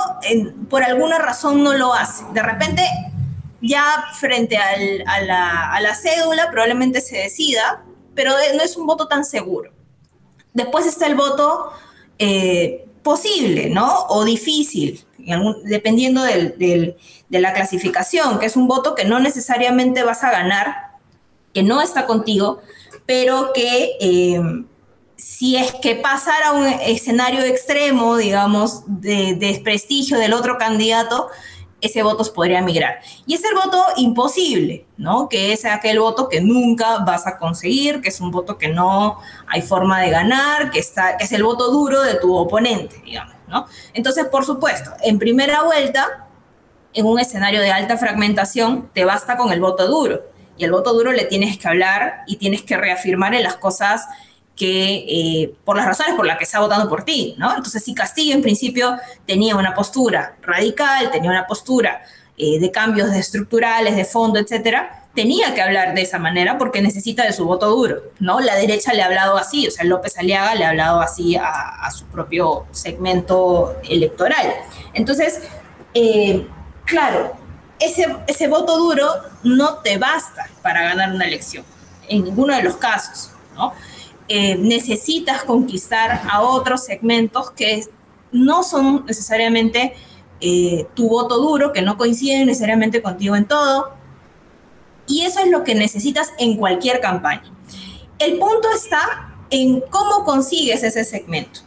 por 0.69 0.83
alguna 0.83 1.17
razón 1.19 1.63
no 1.63 1.73
lo 1.73 1.93
hace. 1.93 2.23
De 2.33 2.41
repente 2.41 2.83
ya 3.61 4.05
frente 4.13 4.57
a, 4.57 5.21
la, 5.21 5.95
cédula 5.95 6.49
probablemente 6.49 7.01
se 7.01 7.17
decida, 7.17 7.83
pero 8.15 8.31
no 8.55 8.63
es 8.63 8.75
un 8.77 8.85
voto 8.85 9.07
tan 9.07 9.25
seguro. 9.25 9.71
Después 10.53 10.85
está 10.85 11.07
el 11.07 11.15
voto 11.15 11.71
eh, 12.17 12.85
posible, 13.03 13.69
¿no? 13.69 14.05
O 14.09 14.23
difícil, 14.25 15.03
dependiendo 15.63 16.23
de 16.23 16.95
la 17.29 17.53
clasificación, 17.53 18.39
que 18.39 18.45
es 18.45 18.55
un 18.55 18.67
voto 18.67 18.95
que 18.95 19.05
no 19.05 19.19
necesariamente 19.19 20.03
vas 20.03 20.23
a 20.23 20.31
ganar, 20.31 20.89
que 21.53 21.63
no 21.63 21.81
está 21.81 22.05
contigo, 22.05 22.61
pero 23.05 23.51
que 23.53 23.97
eh, 23.99 24.41
si 25.15 25.57
es 25.57 25.73
que 25.73 25.95
pasara 25.95 26.51
un 26.53 26.65
escenario 26.65 27.41
extremo, 27.41 28.17
digamos, 28.17 28.83
de 28.87 29.35
desprestigio 29.35 30.17
del 30.17 30.33
otro 30.33 30.57
candidato, 30.57 31.27
ese 31.81 32.03
voto 32.03 32.24
podría 32.33 32.62
migrar. 32.62 33.00
Y 33.25 33.36
es 33.36 33.43
el 33.43 33.55
voto 33.55 33.83
imposible, 33.98 34.86
¿no? 34.98 35.29
Que 35.29 35.53
es 35.53 35.65
aquel 35.65 36.00
voto 36.00 36.29
que 36.29 36.41
nunca 36.41 37.00
vas 37.00 37.25
a 37.27 37.38
conseguir, 37.38 38.01
que 38.01 38.09
es 38.09 38.19
un 38.21 38.31
voto 38.31 38.57
que 38.57 38.67
no 38.67 39.19
hay 39.48 39.62
forma 39.62 40.01
de 40.01 40.09
ganar, 40.09 40.71
que, 40.71 40.79
está, 40.79 41.17
que 41.17 41.24
es 41.24 41.31
el 41.31 41.43
voto 41.43 41.71
duro 41.71 42.01
de 42.01 42.15
tu 42.15 42.36
oponente, 42.36 43.01
digamos, 43.03 43.36
¿no? 43.48 43.65
Entonces, 43.93 44.25
por 44.25 44.45
supuesto, 44.45 44.91
en 45.01 45.19
primera 45.19 45.63
vuelta, 45.63 46.27
en 46.93 47.05
un 47.05 47.19
escenario 47.19 47.62
de 47.62 47.71
alta 47.71 47.98
fragmentación, 47.98 48.89
te 48.93 49.05
basta 49.05 49.38
con 49.38 49.51
el 49.51 49.59
voto 49.59 49.88
duro. 49.88 50.21
Y 50.57 50.65
el 50.65 50.71
voto 50.71 50.93
duro 50.93 51.13
le 51.13 51.24
tienes 51.25 51.57
que 51.57 51.67
hablar 51.69 52.24
y 52.27 52.36
tienes 52.36 52.63
que 52.63 52.75
reafirmar 52.75 53.33
en 53.33 53.43
las 53.43 53.55
cosas 53.55 54.07
que 54.59 55.05
eh, 55.07 55.53
por 55.63 55.77
las 55.77 55.85
razones 55.85 56.15
por 56.15 56.25
las 56.25 56.37
que 56.37 56.43
está 56.43 56.59
votando 56.59 56.89
por 56.89 57.05
ti, 57.05 57.33
¿no? 57.37 57.55
Entonces, 57.55 57.81
si 57.81 57.95
Castillo 57.95 58.35
en 58.35 58.41
principio 58.41 58.97
tenía 59.25 59.55
una 59.55 59.73
postura 59.73 60.35
radical, 60.41 61.09
tenía 61.11 61.31
una 61.31 61.47
postura 61.47 62.01
eh, 62.37 62.59
de 62.59 62.69
cambios 62.69 63.09
de 63.09 63.19
estructurales, 63.19 63.95
de 63.95 64.03
fondo, 64.03 64.37
etcétera, 64.37 65.05
tenía 65.15 65.53
que 65.53 65.61
hablar 65.61 65.93
de 65.95 66.01
esa 66.01 66.19
manera 66.19 66.57
porque 66.57 66.81
necesita 66.81 67.23
de 67.23 67.31
su 67.31 67.45
voto 67.45 67.69
duro, 67.69 68.01
¿no? 68.19 68.41
La 68.41 68.55
derecha 68.55 68.91
le 68.93 69.01
ha 69.01 69.05
hablado 69.05 69.37
así, 69.37 69.65
o 69.65 69.71
sea, 69.71 69.85
López 69.85 70.17
Aliaga 70.17 70.53
le 70.55 70.65
ha 70.65 70.69
hablado 70.69 70.99
así 70.99 71.37
a, 71.37 71.89
su 71.91 72.05
propio 72.07 72.65
segmento 72.71 73.77
electoral. 73.89 74.53
Entonces, 74.93 75.41
eh, 75.93 76.45
claro, 76.83 77.31
ese, 77.79 78.13
ese 78.27 78.49
voto 78.49 78.77
duro 78.77 79.07
no 79.43 79.75
te 79.77 79.97
basta 79.97 80.49
para 80.61 80.81
ganar 80.81 81.13
una 81.13 81.25
elección, 81.25 81.63
en 82.09 82.25
ninguno 82.25 82.53
de 82.53 82.63
los 82.63 82.75
casos, 82.75 83.31
¿no? 83.55 83.73
Eh, 84.31 84.55
necesitas 84.57 85.43
conquistar 85.43 86.21
a 86.29 86.41
otros 86.41 86.83
segmentos 86.83 87.50
que 87.50 87.83
no 88.31 88.62
son 88.62 89.05
necesariamente 89.07 89.95
eh, 90.39 90.86
tu 90.93 91.09
voto 91.09 91.39
duro, 91.39 91.74
que 91.74 91.81
no 91.81 91.98
coinciden 91.98 92.45
necesariamente 92.45 93.01
contigo 93.01 93.36
en 93.36 93.45
todo. 93.45 93.91
Y 95.07 95.24
eso 95.24 95.39
es 95.39 95.50
lo 95.50 95.63
que 95.63 95.74
necesitas 95.74 96.31
en 96.38 96.57
cualquier 96.57 97.01
campaña. 97.01 97.51
El 98.19 98.38
punto 98.38 98.69
está 98.71 99.33
en 99.50 99.81
cómo 99.89 100.24
consigues 100.24 100.83
ese 100.83 101.03
segmento. 101.03 101.62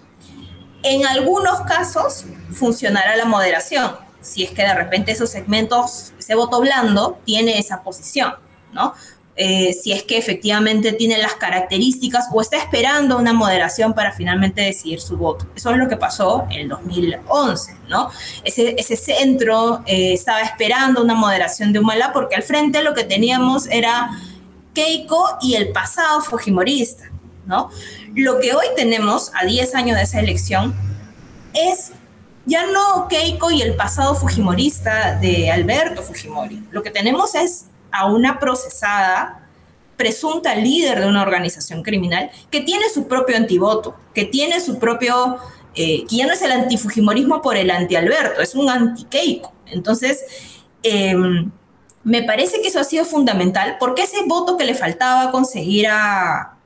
En 0.85 1.05
algunos 1.05 1.63
casos 1.63 2.27
funcionará 2.53 3.17
la 3.17 3.25
moderación, 3.25 3.93
si 4.21 4.45
es 4.45 4.51
que 4.53 4.63
de 4.63 4.75
repente 4.75 5.11
esos 5.11 5.31
segmentos, 5.31 6.13
ese 6.19 6.37
voto 6.37 6.61
blando 6.61 7.19
tiene 7.25 7.59
esa 7.59 7.83
posición, 7.83 8.35
¿no? 8.73 8.95
Eh, 9.45 9.73
si 9.73 9.91
es 9.91 10.05
que 10.05 10.19
efectivamente 10.19 10.93
tiene 10.93 11.19
las 11.19 11.35
características 11.35 12.29
o 12.33 12.41
está 12.41 12.59
esperando 12.59 13.19
una 13.19 13.33
moderación 13.33 13.93
para 13.93 14.13
finalmente 14.13 14.63
decidir 14.63 15.01
su 15.01 15.17
voto. 15.17 15.49
Eso 15.57 15.73
es 15.73 15.79
lo 15.79 15.89
que 15.89 15.97
pasó 15.97 16.47
en 16.49 16.61
el 16.61 16.69
2011, 16.69 17.75
¿no? 17.89 18.09
Ese, 18.45 18.77
ese 18.79 18.95
centro 18.95 19.83
eh, 19.85 20.13
estaba 20.13 20.43
esperando 20.43 21.03
una 21.03 21.17
moderación 21.17 21.73
de 21.73 21.81
Humala 21.81 22.13
porque 22.13 22.37
al 22.37 22.45
frente 22.45 22.85
lo 22.85 22.95
que 22.95 23.03
teníamos 23.03 23.67
era 23.67 24.11
Keiko 24.75 25.39
y 25.41 25.57
el 25.57 25.73
pasado 25.73 26.21
fujimorista, 26.21 27.11
¿no? 27.45 27.69
Lo 28.15 28.39
que 28.39 28.55
hoy 28.55 28.67
tenemos 28.77 29.33
a 29.35 29.45
10 29.45 29.75
años 29.75 29.97
de 29.97 30.05
esa 30.05 30.21
elección 30.21 30.73
es 31.53 31.91
ya 32.47 32.67
no 32.67 33.09
Keiko 33.09 33.51
y 33.51 33.61
el 33.61 33.75
pasado 33.75 34.15
fujimorista 34.15 35.17
de 35.17 35.51
Alberto 35.51 36.01
Fujimori. 36.01 36.63
Lo 36.71 36.85
que 36.85 36.93
tenemos 36.93 37.35
es 37.35 37.65
a 37.93 38.07
una 38.07 38.39
procesada 38.39 39.43
presunta 39.97 40.55
líder 40.55 41.01
de 41.01 41.07
una 41.07 41.23
organización 41.23 41.83
criminal 41.83 42.31
que 42.51 42.61
tiene 42.61 42.89
su 42.89 43.07
propio 43.07 43.37
antivoto, 43.37 43.95
que 44.15 44.25
tiene 44.25 44.61
su 44.61 44.79
propio, 44.79 45.37
eh, 45.75 46.05
que 46.09 46.17
ya 46.17 46.27
no 46.27 46.33
es 46.33 46.43
el 46.43 46.53
antifujimorismo 46.53 47.41
por 47.41 47.57
el 47.57 47.71
anti-Alberto, 47.71 48.41
es 48.41 48.55
un 48.55 48.69
anti-Keiko. 48.69 49.53
Entonces, 49.67 50.25
em, 50.83 51.51
me 52.03 52.23
parece 52.25 52.61
que 52.61 52.69
eso 52.69 52.81
ha 52.81 52.85
sido 52.85 53.05
fundamental 53.05 53.77
porque 53.79 54.03
ese 54.03 54.25
voto 54.27 54.57
que 54.57 54.65
le 54.65 54.75
faltaba 54.75 55.31
conseguir 55.31 55.87
a, 55.87 56.57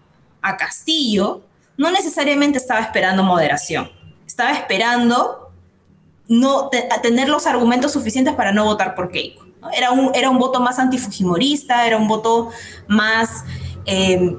a 0.41 0.57
Castillo 0.57 1.43
no 1.77 1.91
necesariamente 1.91 2.57
estaba 2.57 2.81
esperando 2.81 3.23
moderación, 3.23 3.91
estaba 4.27 4.53
esperando 4.53 5.51
no 6.29 6.71
tener 7.03 7.29
los 7.29 7.47
argumentos 7.47 7.93
suficientes 7.93 8.35
para 8.35 8.53
no 8.53 8.65
votar 8.65 8.95
por 8.95 9.11
Keiko. 9.11 9.46
Era 9.73 9.91
un, 9.91 10.11
era 10.15 10.31
un 10.31 10.39
voto 10.39 10.61
más 10.61 10.79
antifujimorista, 10.79 11.87
era 11.87 11.97
un 11.97 12.07
voto 12.07 12.51
más 12.89 13.45
eh, 13.85 14.37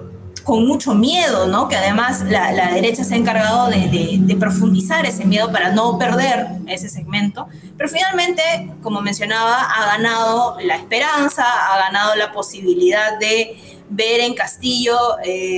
con 0.48 0.66
mucho 0.66 0.96
miedo, 0.96 1.46
¿no? 1.48 1.68
Que 1.68 1.76
además 1.76 2.22
la, 2.22 2.72
derecha 2.72 3.04
se 3.04 3.16
ha 3.16 3.18
encargado 3.18 3.70
de, 3.70 4.38
profundizar 4.40 5.06
ese 5.06 5.26
miedo 5.26 5.52
para 5.52 5.72
no 5.72 5.98
perder 5.98 6.48
ese 6.68 6.88
segmento. 6.88 7.48
Pero 7.76 7.90
finalmente, 7.90 8.72
como 8.82 9.02
mencionaba, 9.02 9.62
ha 9.62 9.98
ganado 9.98 10.58
la 10.62 10.78
esperanza, 10.78 11.44
ha 11.44 11.78
ganado 11.80 12.16
la 12.16 12.32
posibilidad 12.32 13.20
de 13.20 13.82
ver 13.90 14.22
en 14.22 14.36
Castillo 14.36 14.98
eh, 15.22 15.58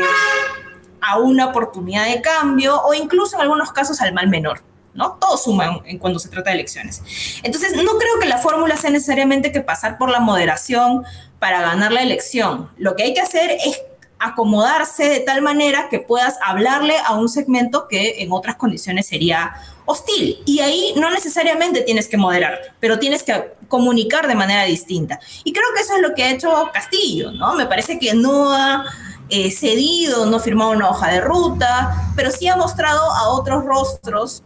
a 1.01 1.19
una 1.19 1.45
oportunidad 1.47 2.05
de 2.05 2.21
cambio 2.21 2.81
o 2.81 2.95
incluso 2.95 3.35
en 3.35 3.43
algunos 3.43 3.71
casos 3.71 4.01
al 4.01 4.11
mal 4.11 4.27
menor. 4.27 4.63
¿No? 4.99 5.13
Todo 5.13 5.37
suma 5.37 5.81
en, 5.85 5.97
cuando 5.97 6.19
se 6.19 6.27
trata 6.29 6.51
de 6.51 6.57
elecciones. 6.57 7.01
Entonces, 7.41 7.73
no 7.73 7.97
creo 7.97 8.19
que 8.19 8.27
la 8.27 8.37
fórmula 8.37 8.75
sea 8.75 8.91
necesariamente 8.91 9.51
que 9.51 9.61
pasar 9.61 9.97
por 9.97 10.11
la 10.11 10.19
moderación 10.19 11.03
para 11.39 11.61
ganar 11.61 11.93
la 11.93 12.03
elección. 12.03 12.69
Lo 12.77 12.95
que 12.95 13.03
hay 13.03 13.13
que 13.13 13.21
hacer 13.21 13.51
es 13.51 13.81
acomodarse 14.19 15.05
de 15.07 15.19
tal 15.21 15.41
manera 15.41 15.87
que 15.89 15.99
puedas 15.99 16.37
hablarle 16.45 16.95
a 17.05 17.13
un 17.13 17.29
segmento 17.29 17.87
que 17.87 18.21
en 18.21 18.33
otras 18.33 18.57
condiciones 18.57 19.07
sería 19.07 19.53
hostil. 19.85 20.43
Y 20.45 20.59
ahí 20.59 20.93
no 20.97 21.09
necesariamente 21.09 21.81
tienes 21.81 22.09
que 22.09 22.17
moderar, 22.17 22.59
pero 22.81 22.99
tienes 22.99 23.23
que 23.23 23.53
comunicar 23.69 24.27
de 24.27 24.35
manera 24.35 24.65
distinta. 24.65 25.21
Y 25.45 25.53
creo 25.53 25.67
que 25.73 25.81
eso 25.81 25.95
es 25.95 26.01
lo 26.01 26.13
que 26.13 26.23
ha 26.25 26.31
hecho 26.31 26.69
Castillo, 26.73 27.31
¿no? 27.31 27.55
Me 27.55 27.65
parece 27.65 27.97
que 27.97 28.13
no 28.13 28.51
ha 28.51 28.83
eh, 29.29 29.49
cedido, 29.51 30.25
no 30.25 30.37
ha 30.37 30.39
firmado 30.41 30.71
una 30.71 30.89
hoja 30.89 31.09
de 31.09 31.21
ruta, 31.21 32.11
pero 32.17 32.31
sí 32.31 32.49
ha 32.49 32.57
mostrado 32.57 33.01
a 33.13 33.29
otros 33.29 33.63
rostros 33.63 34.43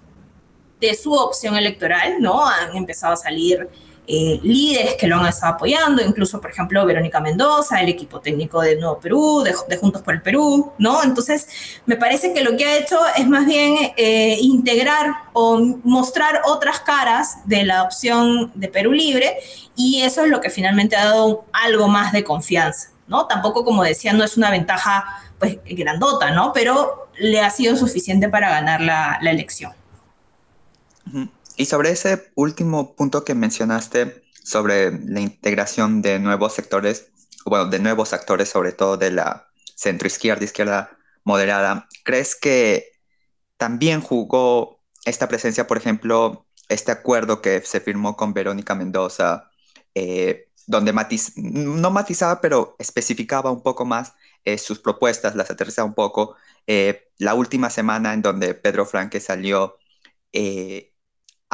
de 0.87 0.95
su 0.95 1.13
opción 1.13 1.55
electoral, 1.55 2.17
¿no? 2.19 2.45
Han 2.45 2.75
empezado 2.75 3.13
a 3.13 3.17
salir 3.17 3.69
eh, 4.05 4.37
líderes 4.43 4.95
que 4.95 5.07
lo 5.07 5.15
han 5.15 5.27
estado 5.27 5.53
apoyando, 5.53 6.01
incluso, 6.03 6.41
por 6.41 6.51
ejemplo, 6.51 6.85
Verónica 6.85 7.21
Mendoza, 7.21 7.79
el 7.79 7.87
equipo 7.87 8.19
técnico 8.19 8.59
de 8.59 8.75
Nuevo 8.75 8.99
Perú, 8.99 9.43
de, 9.43 9.77
Juntos 9.77 10.01
por 10.01 10.13
el 10.13 10.21
Perú, 10.21 10.73
¿no? 10.77 11.01
Entonces, 11.03 11.47
me 11.85 11.95
parece 11.95 12.33
que 12.33 12.43
lo 12.43 12.57
que 12.57 12.65
ha 12.65 12.77
hecho 12.77 12.99
es 13.15 13.25
más 13.29 13.45
bien 13.45 13.93
eh, 13.95 14.37
integrar 14.41 15.09
o 15.31 15.57
mostrar 15.85 16.41
otras 16.45 16.81
caras 16.81 17.37
de 17.45 17.63
la 17.63 17.83
opción 17.83 18.51
de 18.55 18.67
Perú 18.67 18.91
Libre 18.91 19.37
y 19.77 20.01
eso 20.01 20.25
es 20.25 20.29
lo 20.29 20.41
que 20.41 20.49
finalmente 20.49 20.97
ha 20.97 21.05
dado 21.05 21.45
algo 21.53 21.87
más 21.87 22.11
de 22.11 22.25
confianza, 22.25 22.89
¿no? 23.07 23.25
Tampoco, 23.27 23.63
como 23.63 23.83
decía, 23.83 24.11
no 24.11 24.25
es 24.25 24.35
una 24.35 24.51
ventaja, 24.51 25.05
pues, 25.39 25.59
grandota, 25.63 26.31
¿no? 26.31 26.51
Pero 26.51 27.07
le 27.17 27.39
ha 27.39 27.49
sido 27.49 27.77
suficiente 27.77 28.27
para 28.27 28.49
ganar 28.49 28.81
la 28.81 29.31
elección. 29.31 29.71
Y 31.55 31.65
sobre 31.65 31.91
ese 31.91 32.31
último 32.36 32.95
punto 32.95 33.24
que 33.24 33.36
mencionaste 33.36 34.24
sobre 34.43 34.91
la 35.05 35.19
integración 35.19 36.01
de 36.01 36.19
nuevos 36.19 36.53
sectores, 36.53 37.12
bueno, 37.45 37.67
de 37.67 37.79
nuevos 37.79 38.13
actores, 38.13 38.50
sobre 38.50 38.72
todo 38.72 38.98
de 38.98 39.12
la 39.12 39.48
centroizquierda, 39.75 40.43
izquierda 40.43 40.98
moderada, 41.24 41.88
¿crees 42.03 42.36
que 42.36 42.91
también 43.57 44.01
jugó 44.01 44.81
esta 45.05 45.27
presencia, 45.27 45.67
por 45.67 45.77
ejemplo, 45.77 46.48
este 46.69 46.91
acuerdo 46.91 47.41
que 47.41 47.62
se 47.62 47.79
firmó 47.79 48.15
con 48.15 48.33
Verónica 48.33 48.75
Mendoza, 48.75 49.51
eh, 49.95 50.50
donde 50.65 50.93
no 51.36 51.91
matizaba, 51.91 52.41
pero 52.41 52.75
especificaba 52.79 53.51
un 53.51 53.62
poco 53.62 53.86
más 53.86 54.13
eh, 54.45 54.57
sus 54.57 54.79
propuestas, 54.79 55.36
las 55.36 55.51
aterrizaba 55.51 55.88
un 55.88 55.93
poco. 55.93 56.36
Eh, 56.67 57.10
la 57.17 57.33
última 57.36 57.69
semana 57.69 58.13
en 58.13 58.22
donde 58.22 58.53
Pedro 58.53 58.86
Franque 58.86 59.19
salió 59.19 59.77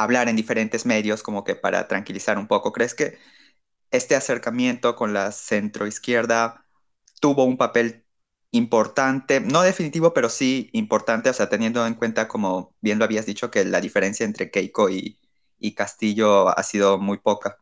hablar 0.03 0.29
en 0.29 0.36
diferentes 0.36 0.86
medios 0.86 1.24
como 1.24 1.44
que 1.44 1.56
para 1.56 1.88
tranquilizar 1.88 2.38
un 2.38 2.48
poco. 2.48 2.72
¿Crees 2.74 2.94
que 2.96 3.18
este 3.91 4.15
acercamiento 4.15 4.96
con 4.96 5.13
la 5.13 5.32
centroizquierda 5.32 6.65
tuvo 7.22 7.44
un 7.46 7.58
papel 7.58 8.06
importante, 8.51 9.41
no 9.41 9.62
definitivo, 9.62 10.13
pero 10.13 10.29
sí 10.29 10.70
importante, 10.74 11.29
o 11.29 11.34
sea, 11.34 11.50
teniendo 11.50 11.86
en 11.88 11.96
cuenta, 11.96 12.27
como 12.27 12.75
bien 12.82 13.00
lo 13.00 13.06
habías 13.06 13.25
dicho, 13.25 13.51
que 13.51 13.65
la 13.65 13.82
diferencia 13.82 14.25
entre 14.25 14.51
Keiko 14.51 14.89
y, 14.89 15.20
y 15.60 15.75
Castillo 15.75 16.50
ha 16.50 16.63
sido 16.63 17.00
muy 17.00 17.20
poca? 17.20 17.60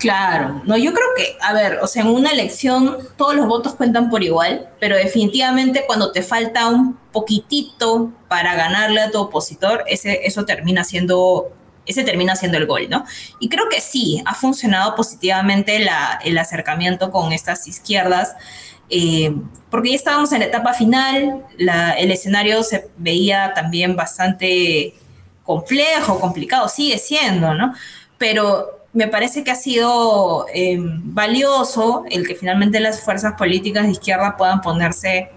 Claro, 0.00 0.62
no, 0.64 0.78
yo 0.78 0.94
creo 0.94 1.08
que, 1.14 1.36
a 1.42 1.52
ver, 1.52 1.78
o 1.82 1.86
sea, 1.86 2.02
en 2.02 2.08
una 2.08 2.30
elección 2.30 2.96
todos 3.18 3.34
los 3.34 3.46
votos 3.46 3.74
cuentan 3.74 4.08
por 4.08 4.24
igual, 4.24 4.66
pero 4.80 4.96
definitivamente 4.96 5.84
cuando 5.86 6.10
te 6.10 6.22
falta 6.22 6.68
un 6.68 6.96
poquitito 7.12 8.10
para 8.26 8.54
ganarle 8.54 9.02
a 9.02 9.10
tu 9.10 9.18
opositor, 9.20 9.84
ese, 9.86 10.20
eso 10.24 10.46
termina 10.46 10.84
siendo, 10.84 11.52
ese 11.84 12.02
termina 12.02 12.34
siendo 12.34 12.56
el 12.56 12.64
gol, 12.64 12.88
¿no? 12.88 13.04
Y 13.40 13.50
creo 13.50 13.68
que 13.68 13.82
sí, 13.82 14.22
ha 14.24 14.34
funcionado 14.34 14.94
positivamente 14.94 15.78
la, 15.80 16.18
el 16.24 16.38
acercamiento 16.38 17.10
con 17.10 17.34
estas 17.34 17.68
izquierdas, 17.68 18.36
eh, 18.88 19.36
porque 19.70 19.90
ya 19.90 19.96
estábamos 19.96 20.32
en 20.32 20.38
la 20.38 20.46
etapa 20.46 20.72
final, 20.72 21.44
el 21.58 22.10
escenario 22.10 22.62
se 22.62 22.88
veía 22.96 23.52
también 23.54 23.96
bastante 23.96 24.94
complejo, 25.44 26.18
complicado, 26.18 26.68
sigue 26.68 26.96
siendo, 26.96 27.52
¿no? 27.52 27.74
Pero 28.16 28.79
me 28.92 29.06
parece 29.06 29.44
que 29.44 29.50
ha 29.50 29.56
sido 29.56 30.46
eh, 30.52 30.76
valioso 30.80 32.04
el 32.10 32.26
que 32.26 32.34
finalmente 32.34 32.80
las 32.80 33.02
fuerzas 33.02 33.34
políticas 33.34 33.84
de 33.84 33.92
izquierda 33.92 34.36
puedan 34.36 34.60
ponerse 34.60 35.30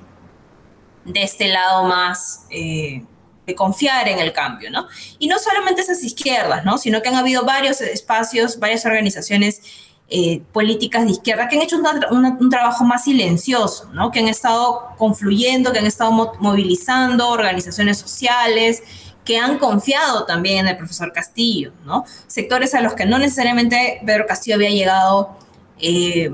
de 1.05 1.24
este 1.24 1.48
lado 1.50 1.83
más 1.83 2.45
eh, 2.50 3.03
de 3.45 3.55
confiar 3.55 4.07
en 4.07 4.19
el 4.19 4.31
cambio, 4.31 4.72
¿no? 4.72 4.88
Y 5.19 5.27
no 5.27 5.38
solamente 5.38 5.81
esas 5.81 6.03
izquierdas, 6.03 6.63
¿no? 6.65 6.77
Sino 6.77 7.01
que 7.01 7.10
han 7.10 7.15
habido 7.15 7.45
varios 7.45 7.81
espacios, 7.81 8.57
varias 8.57 8.86
organizaciones 8.86 9.62
eh, 10.10 10.41
políticas 10.51 11.05
de 11.05 11.12
izquierda 11.12 11.48
que 11.48 11.55
han 11.57 11.62
hecho 11.62 11.77
un 11.77 12.50
trabajo 12.50 12.83
más 12.86 13.03
silencioso, 13.03 13.89
¿no? 13.93 14.12
Que 14.12 14.19
han 14.19 14.27
estado 14.27 14.89
confluyendo, 14.98 15.72
que 15.74 15.79
han 15.79 15.86
estado 15.86 16.12
movilizando 16.39 17.29
organizaciones 17.29 18.00
sociales, 18.00 18.83
que 19.24 19.38
han 19.38 19.58
confiado 19.58 20.25
también 20.25 20.60
en 20.60 20.68
el 20.68 20.77
profesor 20.77 21.12
Castillo, 21.13 21.72
¿no? 21.86 22.06
Sectores 22.27 22.74
a 22.74 22.82
los 22.82 22.94
que 22.94 23.06
no 23.06 23.18
necesariamente 23.20 24.01
Pedro 24.06 24.25
Castillo 24.25 24.56
había 24.56 24.70
llegado 24.70 25.38
eh, 25.80 26.32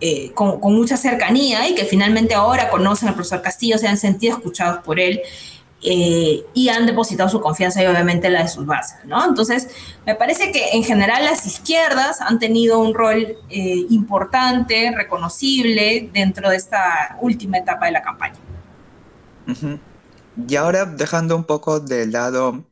eh, 0.00 0.32
con, 0.34 0.60
con, 0.60 0.74
mucha 0.74 0.96
cercanía 0.96 1.68
y 1.68 1.74
que 1.74 1.84
finalmente 1.84 2.34
ahora 2.34 2.68
conocen 2.68 3.08
al 3.08 3.14
profesor 3.14 3.42
Castillo, 3.42 3.78
se 3.78 3.86
han 3.86 3.96
sentido 3.96 4.36
escuchados 4.36 4.82
por 4.82 4.98
él 4.98 5.20
eh, 5.82 6.42
y 6.52 6.68
han 6.68 6.84
depositado 6.84 7.28
su 7.28 7.40
confianza 7.40 7.80
y 7.82 7.86
obviamente 7.86 8.28
la 8.28 8.42
de 8.42 8.48
sus 8.48 8.66
bases, 8.66 9.04
¿no? 9.04 9.24
Entonces, 9.24 9.68
me 10.04 10.16
parece 10.16 10.50
que 10.50 10.70
en 10.72 10.82
general 10.82 11.24
las 11.24 11.46
izquierdas 11.46 12.20
han 12.20 12.38
tenido 12.40 12.80
un 12.80 12.92
rol 12.92 13.36
importante, 13.90 14.92
reconocible 14.96 16.10
dentro 16.12 16.50
de 16.50 16.56
esta 16.56 17.16
última 17.20 17.58
etapa 17.58 17.86
de 17.86 17.92
la 17.92 18.02
campaña. 18.02 18.38
Y 20.36 20.56
ahora 20.56 20.84
dejando 20.84 21.36
un 21.36 21.44
poco 21.44 21.80
de 21.80 22.06
lado 22.06 22.70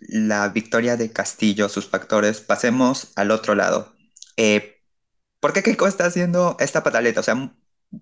la 0.00 0.48
victoria 0.48 0.96
de 0.96 1.12
Castillo, 1.12 1.68
sus 1.68 1.88
factores, 1.88 2.40
pasemos 2.40 3.12
al 3.16 3.30
otro 3.30 3.54
lado. 3.54 3.94
Eh, 4.36 4.80
¿Por 5.40 5.52
qué 5.52 5.62
Keiko 5.62 5.86
está 5.86 6.06
haciendo 6.06 6.56
esta 6.60 6.82
pataleta? 6.82 7.20
O 7.20 7.22
sea, 7.22 7.54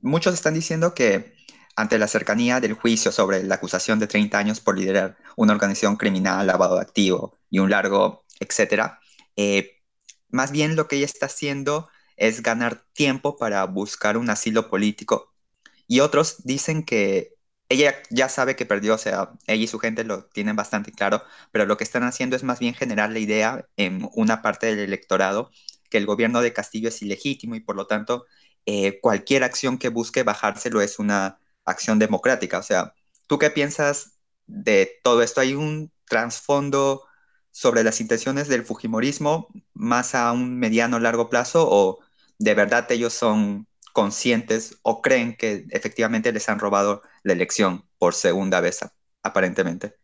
muchos 0.02 0.34
están 0.34 0.54
diciendo 0.54 0.94
que 0.94 1.34
ante 1.74 1.98
la 1.98 2.06
cercanía 2.06 2.60
del 2.60 2.74
juicio 2.74 3.12
sobre 3.12 3.42
la 3.44 3.56
acusación 3.56 3.98
de 3.98 4.06
30 4.06 4.38
años 4.38 4.60
por 4.60 4.78
liderar 4.78 5.16
una 5.36 5.54
organización 5.54 5.96
criminal, 5.96 6.46
lavado 6.46 6.76
de 6.76 6.82
activo 6.82 7.38
y 7.50 7.58
un 7.60 7.70
largo, 7.70 8.24
etcétera, 8.40 9.00
eh, 9.36 9.82
más 10.30 10.52
bien 10.52 10.76
lo 10.76 10.86
que 10.86 10.96
ella 10.96 11.06
está 11.06 11.26
haciendo 11.26 11.88
es 12.16 12.42
ganar 12.42 12.84
tiempo 12.92 13.36
para 13.36 13.64
buscar 13.64 14.16
un 14.16 14.30
asilo 14.30 14.68
político. 14.68 15.32
Y 15.88 16.00
otros 16.00 16.44
dicen 16.44 16.84
que 16.84 17.34
ella 17.72 17.94
ya 18.10 18.28
sabe 18.28 18.56
que 18.56 18.66
perdió, 18.66 18.94
o 18.94 18.98
sea, 18.98 19.32
ella 19.46 19.64
y 19.64 19.66
su 19.66 19.78
gente 19.78 20.04
lo 20.04 20.24
tienen 20.26 20.56
bastante 20.56 20.92
claro, 20.92 21.22
pero 21.52 21.66
lo 21.66 21.76
que 21.76 21.84
están 21.84 22.04
haciendo 22.04 22.36
es 22.36 22.42
más 22.44 22.58
bien 22.60 22.74
generar 22.74 23.10
la 23.10 23.18
idea 23.18 23.68
en 23.76 24.08
una 24.14 24.42
parte 24.42 24.66
del 24.66 24.80
electorado 24.80 25.50
que 25.90 25.98
el 25.98 26.06
gobierno 26.06 26.40
de 26.42 26.52
Castillo 26.52 26.88
es 26.88 27.02
ilegítimo 27.02 27.54
y 27.54 27.60
por 27.60 27.76
lo 27.76 27.86
tanto 27.86 28.26
eh, 28.66 29.00
cualquier 29.00 29.44
acción 29.44 29.78
que 29.78 29.88
busque 29.88 30.22
bajárselo 30.22 30.80
es 30.80 30.98
una 30.98 31.38
acción 31.64 31.98
democrática. 31.98 32.58
O 32.58 32.62
sea, 32.62 32.94
¿tú 33.26 33.38
qué 33.38 33.50
piensas 33.50 34.18
de 34.46 35.00
todo 35.04 35.22
esto? 35.22 35.40
¿Hay 35.40 35.54
un 35.54 35.92
trasfondo 36.06 37.04
sobre 37.50 37.84
las 37.84 38.00
intenciones 38.00 38.48
del 38.48 38.64
Fujimorismo 38.64 39.48
más 39.74 40.14
a 40.14 40.32
un 40.32 40.58
mediano 40.58 40.98
largo 40.98 41.28
plazo 41.30 41.68
o 41.70 42.00
de 42.38 42.54
verdad 42.54 42.90
ellos 42.90 43.12
son 43.12 43.68
conscientes 43.92 44.78
o 44.82 45.02
creen 45.02 45.36
que 45.36 45.66
efectivamente 45.70 46.32
les 46.32 46.48
han 46.48 46.58
robado 46.58 47.02
la 47.22 47.32
elección 47.32 47.84
por 47.98 48.14
segunda 48.14 48.60
vez, 48.60 48.80
aparentemente? 49.22 49.96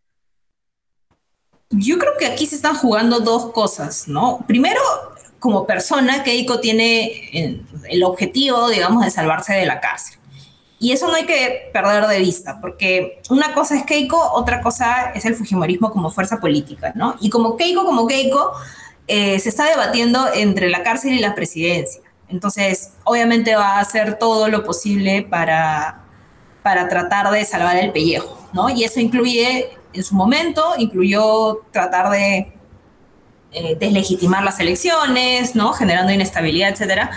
Yo 1.70 1.98
creo 1.98 2.12
que 2.18 2.26
aquí 2.26 2.46
se 2.46 2.56
están 2.56 2.76
jugando 2.76 3.20
dos 3.20 3.52
cosas, 3.52 4.08
¿no? 4.08 4.44
Primero, 4.46 4.80
como 5.38 5.66
persona, 5.66 6.22
Keiko 6.22 6.60
tiene 6.60 7.64
el 7.90 8.02
objetivo, 8.04 8.68
digamos, 8.68 9.04
de 9.04 9.10
salvarse 9.10 9.52
de 9.54 9.66
la 9.66 9.80
cárcel. 9.80 10.18
Y 10.80 10.92
eso 10.92 11.08
no 11.08 11.14
hay 11.14 11.26
que 11.26 11.70
perder 11.72 12.06
de 12.06 12.20
vista, 12.20 12.60
porque 12.60 13.20
una 13.30 13.52
cosa 13.52 13.76
es 13.76 13.84
Keiko, 13.84 14.16
otra 14.32 14.60
cosa 14.60 15.10
es 15.14 15.24
el 15.24 15.34
Fujimorismo 15.34 15.90
como 15.90 16.10
fuerza 16.10 16.38
política, 16.38 16.92
¿no? 16.94 17.16
Y 17.20 17.30
como 17.30 17.56
Keiko, 17.56 17.84
como 17.84 18.06
Keiko, 18.06 18.52
eh, 19.08 19.40
se 19.40 19.48
está 19.48 19.64
debatiendo 19.64 20.32
entre 20.32 20.70
la 20.70 20.84
cárcel 20.84 21.14
y 21.14 21.18
la 21.18 21.34
presidencia. 21.34 22.00
Entonces, 22.28 22.92
obviamente 23.04 23.54
va 23.56 23.76
a 23.76 23.80
hacer 23.80 24.18
todo 24.18 24.48
lo 24.48 24.64
posible 24.64 25.22
para, 25.22 26.02
para 26.62 26.88
tratar 26.88 27.30
de 27.30 27.44
salvar 27.44 27.76
el 27.76 27.92
pellejo, 27.92 28.38
¿no? 28.52 28.68
Y 28.68 28.84
eso 28.84 29.00
incluye, 29.00 29.70
en 29.92 30.02
su 30.02 30.14
momento, 30.14 30.74
incluyó 30.76 31.62
tratar 31.72 32.10
de 32.10 32.52
eh, 33.50 33.76
deslegitimar 33.80 34.44
las 34.44 34.60
elecciones, 34.60 35.54
¿no? 35.54 35.72
Generando 35.72 36.12
inestabilidad, 36.12 36.68
etcétera. 36.68 37.10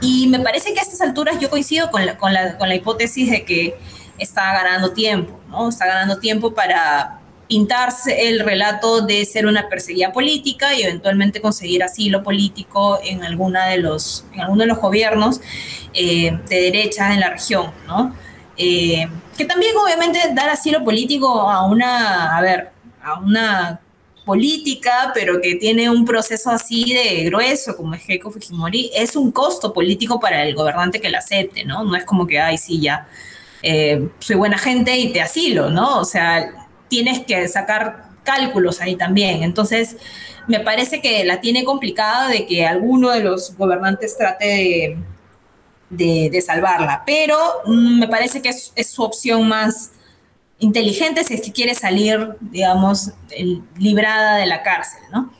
Y 0.00 0.26
me 0.28 0.40
parece 0.40 0.72
que 0.72 0.80
a 0.80 0.82
estas 0.82 1.02
alturas 1.02 1.38
yo 1.38 1.50
coincido 1.50 1.90
con 1.90 2.06
la, 2.06 2.16
con 2.16 2.32
la, 2.32 2.56
con 2.56 2.68
la 2.68 2.74
hipótesis 2.74 3.30
de 3.30 3.44
que 3.44 3.76
está 4.16 4.52
ganando 4.54 4.92
tiempo, 4.92 5.38
¿no? 5.50 5.68
Está 5.68 5.86
ganando 5.86 6.18
tiempo 6.18 6.54
para 6.54 7.20
pintarse 7.48 8.28
el 8.28 8.40
relato 8.40 9.02
de 9.02 9.24
ser 9.24 9.46
una 9.46 9.68
perseguida 9.68 10.12
política 10.12 10.74
y 10.74 10.82
eventualmente 10.82 11.40
conseguir 11.40 11.82
asilo 11.82 12.22
político 12.22 12.98
en, 13.02 13.22
alguna 13.22 13.66
de 13.66 13.78
los, 13.78 14.24
en 14.32 14.40
alguno 14.40 14.62
de 14.62 14.66
los 14.68 14.78
gobiernos 14.78 15.40
eh, 15.92 16.38
de 16.48 16.56
derecha 16.56 17.12
en 17.12 17.20
la 17.20 17.30
región, 17.30 17.70
¿no? 17.86 18.14
Eh, 18.56 19.08
que 19.36 19.44
también 19.44 19.76
obviamente 19.76 20.20
dar 20.32 20.48
asilo 20.48 20.84
político 20.84 21.28
a 21.50 21.66
una, 21.66 22.36
a 22.36 22.40
ver, 22.40 22.70
a 23.02 23.18
una 23.18 23.80
política, 24.24 25.10
pero 25.12 25.40
que 25.40 25.56
tiene 25.56 25.90
un 25.90 26.04
proceso 26.04 26.50
así 26.50 26.94
de 26.94 27.24
grueso 27.24 27.76
como 27.76 27.94
es 27.94 28.04
Keiko 28.04 28.30
Fujimori, 28.30 28.90
es 28.94 29.16
un 29.16 29.32
costo 29.32 29.72
político 29.72 30.18
para 30.18 30.42
el 30.44 30.54
gobernante 30.54 31.00
que 31.00 31.10
la 31.10 31.18
acepte, 31.18 31.64
¿no? 31.64 31.84
No 31.84 31.94
es 31.94 32.04
como 32.04 32.26
que, 32.26 32.40
ay, 32.40 32.56
sí, 32.56 32.80
ya, 32.80 33.06
eh, 33.62 34.08
soy 34.18 34.36
buena 34.36 34.56
gente 34.56 34.96
y 34.96 35.12
te 35.12 35.20
asilo, 35.20 35.68
¿no? 35.70 35.98
O 35.98 36.04
sea, 36.04 36.63
tienes 36.94 37.26
que 37.26 37.48
sacar 37.48 38.04
cálculos 38.22 38.80
ahí 38.80 38.94
también. 38.94 39.42
Entonces, 39.42 39.96
me 40.46 40.60
parece 40.60 41.00
que 41.00 41.24
la 41.24 41.40
tiene 41.40 41.64
complicada 41.64 42.28
de 42.28 42.46
que 42.46 42.64
alguno 42.64 43.10
de 43.10 43.18
los 43.18 43.56
gobernantes 43.56 44.16
trate 44.16 44.96
de, 45.90 46.40
salvarla, 46.46 47.02
pero 47.04 47.36
mm, 47.66 47.98
me 47.98 48.06
parece 48.06 48.40
que 48.40 48.50
es, 48.50 48.72
su 48.86 49.02
opción 49.02 49.48
más 49.48 49.90
inteligente 50.60 51.24
si 51.24 51.34
es 51.34 51.40
que 51.40 51.50
quiere 51.50 51.74
salir, 51.74 52.36
digamos, 52.40 53.10
librada 53.76 54.36
de 54.36 54.46
la 54.46 54.62
cárcel, 54.62 55.02
¿no? 55.12 55.32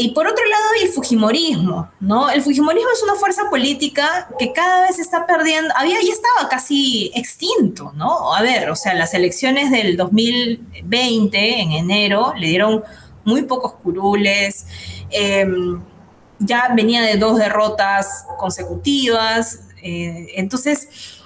Y 0.00 0.10
por 0.10 0.28
otro 0.28 0.44
lado, 0.46 0.64
el 0.80 0.90
Fujimorismo, 0.90 1.90
¿no? 1.98 2.30
El 2.30 2.40
Fujimorismo 2.40 2.88
es 2.92 3.02
una 3.02 3.16
fuerza 3.16 3.50
política 3.50 4.28
que 4.38 4.52
cada 4.52 4.82
vez 4.82 5.00
está 5.00 5.26
perdiendo, 5.26 5.74
había, 5.76 6.00
ya 6.00 6.12
estaba 6.12 6.48
casi 6.48 7.10
extinto, 7.16 7.90
¿no? 7.96 8.32
A 8.32 8.40
ver, 8.40 8.70
o 8.70 8.76
sea, 8.76 8.94
las 8.94 9.12
elecciones 9.12 9.72
del 9.72 9.96
2020, 9.96 11.60
en 11.60 11.72
enero, 11.72 12.32
le 12.38 12.46
dieron 12.46 12.84
muy 13.24 13.42
pocos 13.42 13.74
curules, 13.74 14.66
em, 15.10 15.82
ya 16.38 16.70
venía 16.76 17.02
de 17.02 17.16
dos 17.16 17.36
derrotas 17.36 18.24
consecutivas, 18.38 19.62
eh, 19.82 20.28
entonces, 20.36 21.22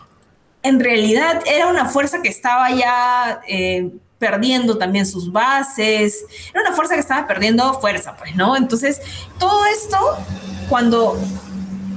en 0.63 0.81
realidad 0.81 1.43
era 1.45 1.67
una 1.67 1.91
fuerza 1.91 2.23
que 2.23 2.31
estaba 2.31 2.71
ya... 2.71 3.43
Eh, 3.47 3.91
perdiendo 4.23 4.79
también 4.79 5.05
sus 5.05 5.33
bases, 5.33 6.25
era 6.55 6.63
una 6.63 6.77
fuerza 6.77 6.95
que 6.95 7.01
estaba 7.01 7.27
perdiendo 7.27 7.75
fuerza, 7.81 8.15
pues, 8.17 8.37
¿no? 8.37 8.57
Entonces, 8.57 9.01
todo 9.37 9.67
esto, 9.67 9.99
cuando 10.69 11.19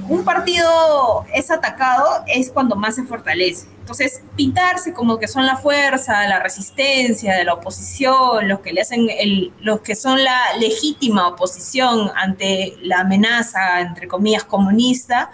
un 0.08 0.24
partido 0.24 1.24
es 1.32 1.52
atacado, 1.52 2.24
es 2.26 2.50
cuando 2.50 2.74
más 2.74 2.96
se 2.96 3.04
fortalece. 3.04 3.68
Entonces, 3.78 4.22
pintarse 4.34 4.92
como 4.92 5.20
que 5.20 5.28
son 5.28 5.46
la 5.46 5.56
fuerza, 5.56 6.26
la 6.26 6.40
resistencia 6.40 7.36
de 7.36 7.44
la 7.44 7.54
oposición, 7.54 8.48
los 8.48 8.58
que 8.58 8.72
le 8.72 8.80
hacen 8.80 9.08
el, 9.08 9.52
los 9.60 9.82
que 9.82 9.94
son 9.94 10.24
la 10.24 10.40
legítima 10.58 11.28
oposición 11.28 12.10
ante 12.16 12.76
la 12.82 13.02
amenaza, 13.02 13.80
entre 13.82 14.08
comillas, 14.08 14.42
comunista, 14.42 15.30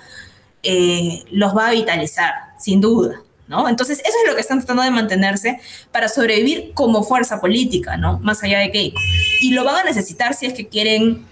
eh, 0.62 1.24
los 1.30 1.56
va 1.56 1.68
a 1.68 1.70
vitalizar, 1.70 2.34
sin 2.58 2.82
duda. 2.82 3.22
Entonces, 3.68 4.00
eso 4.00 4.14
es 4.22 4.30
lo 4.30 4.34
que 4.34 4.40
están 4.40 4.58
tratando 4.58 4.82
de 4.82 4.90
mantenerse 4.90 5.60
para 5.90 6.08
sobrevivir 6.08 6.72
como 6.74 7.02
fuerza 7.02 7.40
política, 7.40 7.96
¿no? 7.96 8.18
Más 8.20 8.42
allá 8.42 8.58
de 8.58 8.70
Keiko. 8.70 8.98
Y 9.40 9.52
lo 9.52 9.64
van 9.64 9.76
a 9.76 9.84
necesitar 9.84 10.34
si 10.34 10.46
es 10.46 10.54
que 10.54 10.68
quieren 10.68 11.26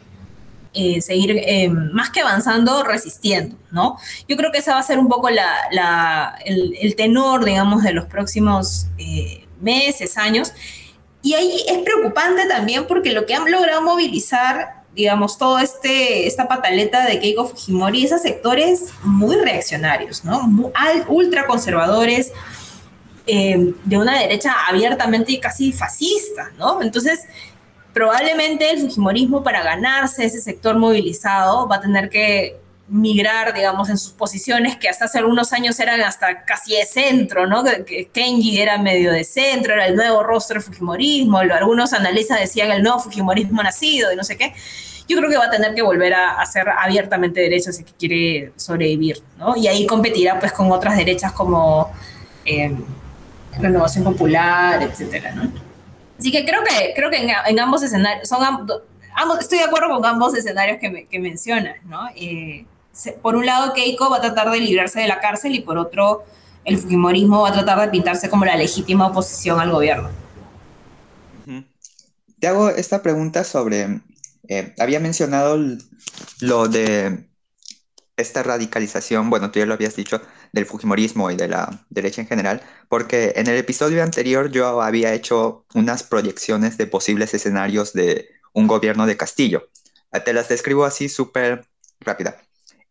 eh, 0.73 1.01
seguir 1.01 1.33
eh, 1.33 1.69
más 1.69 2.11
que 2.11 2.21
avanzando, 2.21 2.85
resistiendo, 2.85 3.57
¿no? 3.73 3.99
Yo 4.29 4.37
creo 4.37 4.53
que 4.53 4.59
ese 4.59 4.71
va 4.71 4.79
a 4.79 4.83
ser 4.83 4.99
un 4.99 5.09
poco 5.09 5.29
el, 5.29 6.95
tenor, 6.97 7.45
digamos, 7.45 7.83
de 7.83 7.93
los 7.93 8.05
próximos 8.05 8.87
eh, 8.99 9.47
meses, 9.61 10.17
años. 10.17 10.53
Y 11.23 11.35
ahí 11.35 11.65
es 11.69 11.79
preocupante 11.79 12.47
también 12.47 12.87
porque 12.87 13.13
lo 13.13 13.27
que 13.27 13.35
han 13.35 13.51
logrado 13.51 13.83
movilizar 13.83 14.80
digamos, 14.95 15.39
todo 15.39 15.59
este, 15.59 16.27
esta 16.27 16.49
pataleta 16.49 17.07
de 17.07 17.21
Keiko 17.21 17.47
Fujimori 17.47 18.05
esos 18.05 18.23
sectores 18.23 18.93
muy 19.03 19.37
reaccionarios, 19.37 20.25
¿no? 20.25 20.73
Ultra 21.09 21.47
conservadores, 21.47 22.33
eh, 23.27 23.75
de 23.85 23.99
una 23.99 24.19
derecha 24.19 24.55
abiertamente 24.69 25.39
casi 25.39 25.73
fascista, 25.73 26.51
¿no? 26.59 26.83
Entonces, 26.83 27.27
probablemente 27.93 28.71
el 28.71 28.81
Fujimorismo 28.81 29.43
para 29.43 29.63
ganarse 29.63 30.25
ese 30.25 30.41
sector 30.41 30.77
movilizado 30.79 31.69
va 31.69 31.77
a 31.77 31.81
tener 31.81 32.09
que 32.09 32.60
migrar, 32.91 33.55
digamos, 33.55 33.89
en 33.89 33.97
sus 33.97 34.13
posiciones 34.13 34.77
que 34.77 34.89
hasta 34.89 35.05
hace 35.05 35.19
algunos 35.19 35.53
años 35.53 35.79
eran 35.79 36.01
hasta 36.01 36.45
casi 36.45 36.75
de 36.75 36.85
centro, 36.85 37.47
¿no? 37.47 37.63
Que 37.65 38.11
Kenji 38.13 38.61
era 38.61 38.79
medio 38.79 39.13
de 39.13 39.23
centro, 39.23 39.75
era 39.75 39.87
el 39.87 39.95
nuevo 39.95 40.23
rostro 40.25 40.55
del 40.55 40.63
Fujimorismo, 40.63 41.39
algunos 41.39 41.93
analistas 41.93 42.41
decían 42.41 42.73
el 42.73 42.83
nuevo 42.83 42.99
Fujimorismo 42.99 43.63
nacido 43.63 44.13
y 44.13 44.17
no 44.17 44.25
sé 44.25 44.37
qué. 44.37 44.53
Yo 45.09 45.17
creo 45.17 45.31
que 45.31 45.37
va 45.37 45.47
a 45.47 45.51
tener 45.51 45.75
que 45.75 45.83
volver 45.83 46.15
a, 46.15 46.45
ser 46.47 46.69
abiertamente 46.69 47.41
derecha 47.41 47.73
si 47.73 47.85
quiere 47.85 48.53
sobrevivir, 48.57 49.23
¿no? 49.39 49.57
Y 49.57 49.69
ahí 49.69 49.87
competirá 49.87 50.39
pues 50.39 50.53
con 50.53 50.71
otras 50.73 50.97
derechas 50.97 51.33
como 51.33 51.93
eh, 52.45 52.77
Renovación 53.59 54.05
Popular, 54.05 54.83
etcétera, 54.83 55.33
¿no? 55.33 55.51
Así 56.19 56.31
que 56.31 56.45
creo 56.45 56.63
que, 56.65 56.93
creo 56.95 57.11
que 57.11 57.17
en, 57.47 57.61
ambos 57.61 57.83
escenarios, 57.83 58.29
son 58.29 58.45
ambos, 58.45 58.83
estoy 59.41 59.59
de 59.59 59.65
acuerdo 59.65 59.89
con 59.89 60.05
ambos 60.05 60.37
escenarios 60.37 60.79
que, 60.79 60.91
me, 60.91 61.07
que 61.07 61.19
mencionas, 61.19 61.77
¿no? 61.85 62.09
Eh, 62.15 62.67
por 63.23 63.37
un 63.37 63.47
lado, 63.47 63.73
Keiko 63.73 64.11
va 64.11 64.19
a 64.19 64.21
tratar 64.21 64.51
de 64.51 64.61
librarse 64.61 65.01
de 65.01 65.09
la 65.09 65.21
cárcel 65.21 65.55
y 65.55 65.61
por 65.61 65.79
otro, 65.79 66.25
el 66.65 66.79
Fujimorismo 66.79 67.43
va 67.43 67.51
a 67.51 67.53
tratar 67.53 67.81
de 67.81 67.89
pintarse 67.89 68.29
como 68.29 68.45
la 68.45 68.57
legítima 68.57 69.07
oposición 69.07 69.61
al 69.61 69.71
gobierno. 69.71 70.11
Te 72.39 72.47
hago 72.47 72.71
esta 72.71 73.03
pregunta 73.03 73.45
sobre, 73.45 74.01
eh, 74.49 74.75
había 74.79 74.99
mencionado 74.99 75.59
lo 76.41 76.69
de 76.69 77.27
esta 78.17 78.43
radicalización, 78.43 79.31
bueno, 79.31 79.51
tú 79.51 79.59
ya 79.59 79.67
lo 79.67 79.75
habías 79.75 79.97
dicho, 79.97 80.23
del 80.53 80.67
Fujimorismo 80.67 81.31
y 81.31 81.37
de 81.37 81.49
la 81.49 81.85
derecha 81.91 82.23
en 82.23 82.29
general, 82.29 82.63
porque 82.89 83.35
en 83.37 83.47
el 83.47 83.57
episodio 83.57 84.03
anterior 84.03 84.51
yo 84.51 84.81
había 84.83 85.13
hecho 85.13 85.67
unas 85.75 86.03
proyecciones 86.03 86.79
de 86.79 86.87
posibles 86.87 87.35
escenarios 87.35 87.93
de 87.93 88.29
un 88.53 88.67
gobierno 88.67 89.07
de 89.07 89.17
Castillo. 89.17 89.69
Te 90.25 90.33
las 90.33 90.49
describo 90.49 90.85
así 90.85 91.09
súper 91.09 91.67
rápida. 92.01 92.37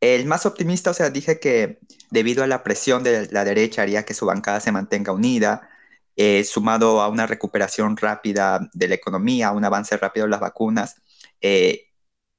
El 0.02 0.26
más 0.26 0.46
optimista, 0.46 0.92
o 0.92 0.94
sea, 0.94 1.10
dije 1.10 1.40
que 1.40 1.80
debido 2.10 2.44
a 2.44 2.48
la 2.48 2.64
presión 2.64 3.04
de 3.04 3.28
la 3.32 3.44
derecha 3.44 3.82
haría 3.82 4.06
que 4.06 4.14
su 4.14 4.26
bancada 4.26 4.60
se 4.62 4.72
mantenga 4.72 5.12
unida, 5.12 5.70
eh, 6.16 6.44
sumado 6.46 7.02
a 7.02 7.10
una 7.10 7.28
recuperación 7.28 7.98
rápida 7.98 8.70
de 8.74 8.88
la 8.88 8.96
economía, 8.96 9.52
un 9.52 9.66
avance 9.66 9.98
rápido 9.98 10.26
de 10.26 10.32
las 10.32 10.40
vacunas, 10.40 11.02
eh, 11.42 11.88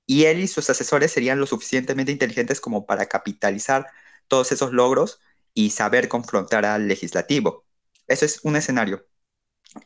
y 0.07 0.25
él 0.27 0.41
y 0.41 0.49
sus 0.49 0.71
asesores 0.71 1.13
serían 1.13 1.41
lo 1.41 1.47
suficientemente 1.47 2.13
inteligentes 2.13 2.61
como 2.61 2.87
para 2.87 3.07
capitalizar 3.07 3.87
todos 4.29 4.53
esos 4.53 4.73
logros 4.73 5.21
y 5.55 5.71
saber 5.71 6.09
confrontar 6.09 6.65
al 6.67 6.89
legislativo. 6.89 7.67
Eso 8.09 8.25
es 8.27 8.41
un 8.45 8.57
escenario. 8.57 9.07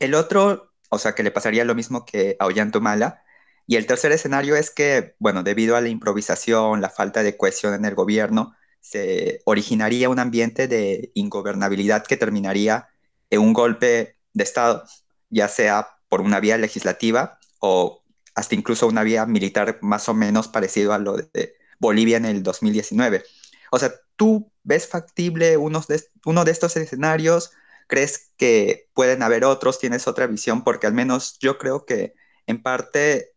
El 0.00 0.14
otro, 0.14 0.74
o 0.90 0.98
sea, 0.98 1.14
que 1.14 1.22
le 1.24 1.30
pasaría 1.32 1.64
lo 1.64 1.74
mismo 1.74 2.04
que 2.06 2.37
a 2.38 2.46
Ollantumala. 2.46 3.23
Y 3.66 3.77
el 3.77 3.87
tercer 3.87 4.12
escenario 4.12 4.57
es 4.57 4.70
que, 4.70 5.14
bueno, 5.18 5.42
debido 5.42 5.77
a 5.77 5.81
la 5.81 5.88
improvisación, 5.88 6.81
la 6.81 6.90
falta 6.90 7.22
de 7.22 7.37
cohesión 7.37 7.74
en 7.74 7.85
el 7.85 7.94
gobierno, 7.94 8.55
se 8.81 9.40
originaría 9.46 10.11
un 10.11 10.18
ambiente 10.18 10.68
de 10.68 11.11
ingobernabilidad 11.14 12.05
que 12.07 12.18
terminaría 12.18 12.88
en 13.31 13.40
un 13.40 13.55
golpe 13.55 14.18
de 14.35 14.44
Estado, 14.44 14.85
ya 15.31 15.48
sea 15.48 15.88
por 16.09 16.20
una 16.20 16.40
vía 16.40 16.59
legislativa 16.59 17.38
o 17.61 18.05
hasta 18.35 18.55
incluso 18.55 18.87
una 18.87 19.03
vía 19.03 19.27
militar 19.27 19.79
más 19.81 20.09
o 20.09 20.14
menos 20.14 20.48
parecido 20.48 20.92
a 20.92 20.98
lo 20.98 21.16
de 21.16 21.57
Bolivia 21.79 22.18
en 22.18 22.27
el 22.27 22.42
2019. 22.42 23.24
O 23.70 23.79
sea, 23.79 23.92
¿tú 24.16 24.53
ves 24.62 24.87
factible 24.87 25.57
uno 25.57 25.83
de, 25.88 26.03
uno 26.27 26.44
de 26.44 26.50
estos 26.50 26.77
escenarios? 26.77 27.53
¿Crees 27.87 28.33
que 28.37 28.88
pueden 28.94 29.22
haber 29.22 29.44
otros? 29.44 29.79
¿Tienes 29.79 30.07
otra 30.07 30.27
visión? 30.27 30.64
Porque 30.64 30.87
al 30.87 30.94
menos 30.94 31.38
yo 31.38 31.59
creo 31.59 31.85
que 31.87 32.14
en 32.46 32.62
parte 32.62 33.33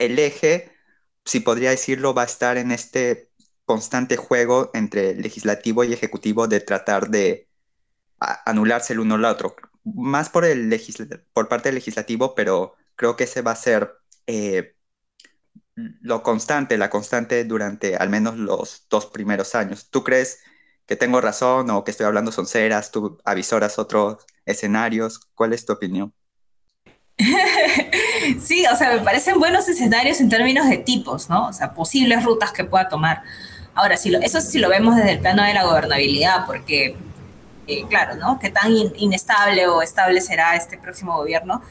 el 0.00 0.18
eje, 0.18 0.72
si 1.24 1.40
podría 1.40 1.70
decirlo, 1.70 2.14
va 2.14 2.22
a 2.22 2.26
estar 2.26 2.58
en 2.58 2.72
este 2.72 3.30
constante 3.66 4.16
juego 4.16 4.70
entre 4.74 5.14
legislativo 5.14 5.84
y 5.84 5.92
ejecutivo 5.92 6.48
de 6.48 6.60
tratar 6.60 7.10
de 7.10 7.48
anularse 8.18 8.92
el 8.94 9.00
uno 9.00 9.16
al 9.16 9.24
otro. 9.24 9.56
Más 9.84 10.28
por, 10.30 10.44
el 10.44 10.70
por 11.32 11.48
parte 11.48 11.68
del 11.70 11.76
legislativo, 11.76 12.34
pero 12.34 12.74
creo 12.96 13.16
que 13.16 13.24
ese 13.24 13.42
va 13.42 13.52
a 13.52 13.56
ser 13.56 13.92
eh, 14.26 14.76
lo 15.74 16.22
constante, 16.22 16.78
la 16.78 16.90
constante 16.90 17.44
durante 17.44 17.96
al 17.96 18.10
menos 18.10 18.36
los 18.36 18.86
dos 18.88 19.06
primeros 19.06 19.54
años. 19.54 19.90
¿Tú 19.90 20.04
crees 20.04 20.40
que 20.86 20.96
tengo 20.96 21.20
razón 21.20 21.70
o 21.70 21.84
que 21.84 21.90
estoy 21.92 22.06
hablando 22.06 22.32
sonceras? 22.32 22.90
¿Tú 22.90 23.18
avisoras 23.24 23.78
otros 23.78 24.24
escenarios? 24.44 25.20
¿Cuál 25.34 25.52
es 25.52 25.64
tu 25.66 25.72
opinión? 25.72 26.14
Sí, 28.38 28.64
o 28.70 28.76
sea, 28.76 28.94
me 28.94 29.00
parecen 29.00 29.38
buenos 29.38 29.68
escenarios 29.68 30.20
en 30.20 30.28
términos 30.28 30.68
de 30.68 30.78
tipos, 30.78 31.28
¿no? 31.28 31.48
O 31.48 31.52
sea, 31.52 31.72
posibles 31.72 32.22
rutas 32.24 32.52
que 32.52 32.64
pueda 32.64 32.88
tomar. 32.88 33.22
Ahora, 33.74 33.96
si 33.96 34.10
lo, 34.10 34.20
eso 34.20 34.40
sí 34.40 34.58
lo 34.58 34.68
vemos 34.68 34.96
desde 34.96 35.12
el 35.12 35.20
plano 35.20 35.42
de 35.42 35.54
la 35.54 35.64
gobernabilidad, 35.64 36.46
porque, 36.46 36.96
eh, 37.66 37.84
claro, 37.88 38.16
¿no? 38.16 38.38
¿Qué 38.38 38.50
tan 38.50 38.72
inestable 38.96 39.66
o 39.66 39.82
estable 39.82 40.20
será 40.20 40.56
este 40.56 40.76
próximo 40.76 41.16
gobierno? 41.16 41.62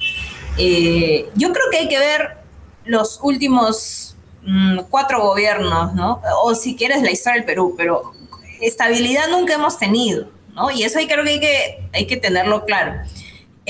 Eh, 0.57 1.29
yo 1.35 1.51
creo 1.53 1.65
que 1.71 1.77
hay 1.77 1.87
que 1.87 1.99
ver 1.99 2.37
los 2.85 3.19
últimos 3.21 4.15
mm, 4.43 4.79
cuatro 4.89 5.21
gobiernos, 5.21 5.93
¿no? 5.93 6.21
O 6.43 6.55
si 6.55 6.75
quieres 6.75 7.01
la 7.01 7.11
historia 7.11 7.37
del 7.37 7.45
Perú, 7.45 7.75
pero 7.77 8.13
estabilidad 8.61 9.27
nunca 9.29 9.53
hemos 9.53 9.77
tenido, 9.77 10.27
¿no? 10.53 10.71
Y 10.71 10.83
eso 10.83 10.99
creo 11.07 11.23
que 11.23 11.29
hay 11.31 11.39
que, 11.39 11.83
hay 11.93 12.07
que 12.07 12.17
tenerlo 12.17 12.65
claro. 12.65 12.93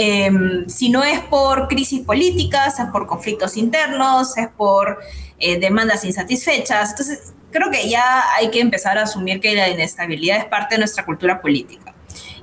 Em, 0.02 0.66
si 0.70 0.88
no 0.88 1.04
es 1.04 1.20
por 1.20 1.68
crisis 1.68 2.00
políticas, 2.06 2.80
es 2.80 2.86
por 2.86 3.06
conflictos 3.06 3.58
internos, 3.58 4.38
es 4.38 4.48
por 4.48 5.00
eh, 5.40 5.60
demandas 5.60 6.06
insatisfechas. 6.06 6.92
Entonces, 6.92 7.34
creo 7.52 7.70
que 7.70 7.90
ya 7.90 8.24
hay 8.38 8.50
que 8.50 8.62
empezar 8.62 8.98
a 8.98 9.04
asumir 9.04 9.42
que 9.42 9.54
la 9.56 9.68
inestabilidad 9.68 10.38
es 10.38 10.46
parte 10.46 10.76
de 10.76 10.80
nuestra 10.80 11.04
cultura 11.04 11.42
política 11.42 11.94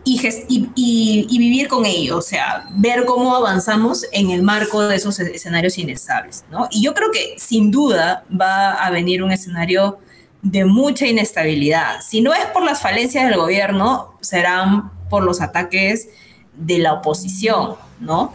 y, 0.04 1.38
vivir 1.38 1.68
con 1.68 1.86
ello, 1.86 2.18
o 2.18 2.22
sea, 2.22 2.66
ver 2.72 3.06
cómo 3.06 3.34
avanzamos 3.34 4.04
en 4.12 4.30
el 4.30 4.42
marco 4.42 4.86
de 4.86 4.96
esos 4.96 5.18
escenarios 5.18 5.78
inestables, 5.78 6.44
¿no? 6.50 6.68
Y 6.70 6.82
yo 6.82 6.92
creo 6.92 7.10
que 7.10 7.36
sin 7.38 7.70
duda 7.70 8.24
va 8.30 8.74
a 8.74 8.90
venir 8.90 9.22
un 9.22 9.32
escenario 9.32 9.98
de 10.42 10.66
mucha 10.66 11.06
inestabilidad. 11.06 12.02
Si 12.06 12.20
no 12.20 12.34
es 12.34 12.44
por 12.52 12.64
las 12.64 12.82
falencias 12.82 13.24
del 13.24 13.38
gobierno, 13.38 14.18
serán 14.20 14.92
por 15.08 15.22
los 15.22 15.40
ataques 15.40 16.08
de 16.56 16.78
la 16.78 16.94
oposición, 16.94 17.76
¿no? 18.00 18.32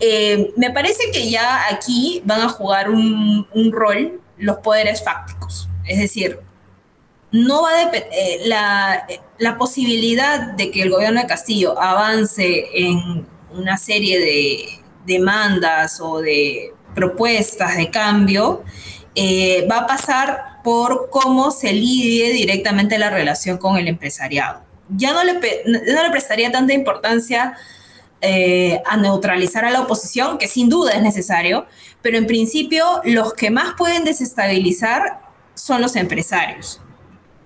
Eh, 0.00 0.52
me 0.56 0.70
parece 0.70 1.10
que 1.12 1.30
ya 1.30 1.66
aquí 1.70 2.20
van 2.24 2.42
a 2.42 2.48
jugar 2.48 2.90
un, 2.90 3.46
rol 3.72 4.20
los 4.36 4.58
poderes 4.58 5.02
fácticos, 5.04 5.68
es 5.86 5.98
decir, 5.98 6.40
no 7.30 7.62
va 7.62 7.70
a 7.70 7.82
eh, 7.92 8.40
la, 8.44 9.06
la 9.38 9.58
posibilidad 9.58 10.52
de 10.52 10.70
que 10.70 10.82
el 10.82 10.90
gobierno 10.90 11.20
de 11.20 11.26
Castillo 11.26 11.80
avance 11.80 12.66
en 12.74 13.26
una 13.52 13.76
serie 13.76 14.18
de 14.18 14.80
demandas 15.06 16.00
o 16.00 16.20
de 16.20 16.72
propuestas 16.94 17.76
de 17.76 17.90
cambio 17.90 18.62
eh, 19.14 19.66
va 19.70 19.78
a 19.78 19.86
pasar 19.86 20.60
por 20.64 21.08
cómo 21.10 21.50
se 21.50 21.72
lidie 21.72 22.32
directamente 22.32 22.98
la 22.98 23.10
relación 23.10 23.58
con 23.58 23.76
el 23.76 23.86
empresariado. 23.86 24.60
Ya 24.88 25.12
no 25.12 25.24
le, 25.24 25.34
no 25.34 26.02
le 26.02 26.10
prestaría 26.10 26.52
tanta 26.52 26.72
importancia 26.72 27.56
eh, 28.26 28.80
a 28.86 28.96
neutralizar 28.96 29.66
a 29.66 29.70
la 29.70 29.82
oposición, 29.82 30.38
que 30.38 30.48
sin 30.48 30.70
duda 30.70 30.92
es 30.92 31.02
necesario, 31.02 31.66
pero 32.00 32.16
en 32.16 32.26
principio 32.26 33.02
los 33.04 33.34
que 33.34 33.50
más 33.50 33.74
pueden 33.76 34.04
desestabilizar 34.04 35.20
son 35.54 35.82
los 35.82 35.94
empresarios. 35.94 36.80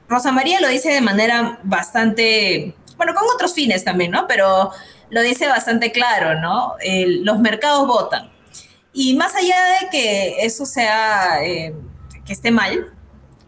Rosa 0.08 0.30
María 0.30 0.60
lo 0.60 0.68
dice 0.68 0.92
de 0.92 1.00
manera 1.00 1.58
bastante, 1.64 2.76
bueno, 2.96 3.12
con 3.12 3.24
otros 3.34 3.54
fines 3.54 3.82
también, 3.82 4.12
¿no? 4.12 4.28
Pero 4.28 4.70
lo 5.10 5.20
dice 5.22 5.48
bastante 5.48 5.90
claro, 5.90 6.40
¿no? 6.40 6.74
los 7.24 7.40
mercados 7.40 7.86
votan. 7.88 8.30
Y 8.92 9.16
más 9.16 9.34
allá 9.34 9.56
de 9.80 9.88
que 9.90 10.46
eso 10.46 10.64
sea, 10.64 11.44
eh, 11.44 11.74
que 12.24 12.32
esté 12.32 12.52
mal, 12.52 12.92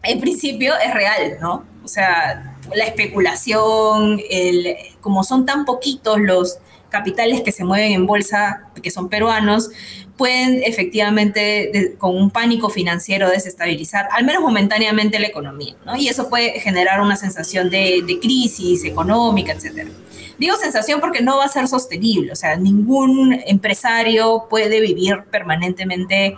en 0.03 0.19
principio 0.19 0.73
es 0.77 0.93
real, 0.93 1.37
¿no? 1.39 1.65
O 1.83 1.87
sea, 1.87 2.57
la 2.75 2.85
especulación, 2.85 4.21
el, 4.29 4.75
como 5.01 5.23
son 5.23 5.45
tan 5.45 5.65
poquitos 5.65 6.19
los 6.19 6.59
capitales 6.89 7.41
que 7.41 7.51
se 7.51 7.63
mueven 7.63 7.93
en 7.93 8.05
bolsa, 8.05 8.67
que 8.83 8.91
son 8.91 9.09
peruanos, 9.09 9.69
pueden 10.17 10.61
efectivamente, 10.63 11.95
con 11.97 12.15
un 12.15 12.29
pánico 12.29 12.69
financiero, 12.69 13.29
desestabilizar, 13.29 14.07
al 14.11 14.25
menos 14.25 14.43
momentáneamente, 14.43 15.17
la 15.17 15.27
economía, 15.27 15.75
¿no? 15.85 15.95
Y 15.95 16.09
eso 16.09 16.29
puede 16.29 16.59
generar 16.59 17.01
una 17.01 17.15
sensación 17.15 17.71
de, 17.71 18.19
crisis 18.21 18.83
económica, 18.83 19.53
etc. 19.53 19.87
Digo 20.37 20.55
sensación 20.57 20.99
porque 20.99 21.21
no 21.21 21.37
va 21.37 21.45
a 21.45 21.47
ser 21.47 21.67
sostenible, 21.67 22.31
o 22.31 22.35
sea, 22.35 22.55
ningún 22.57 23.41
empresario 23.47 24.45
puede 24.49 24.79
vivir 24.81 25.23
permanentemente 25.31 26.35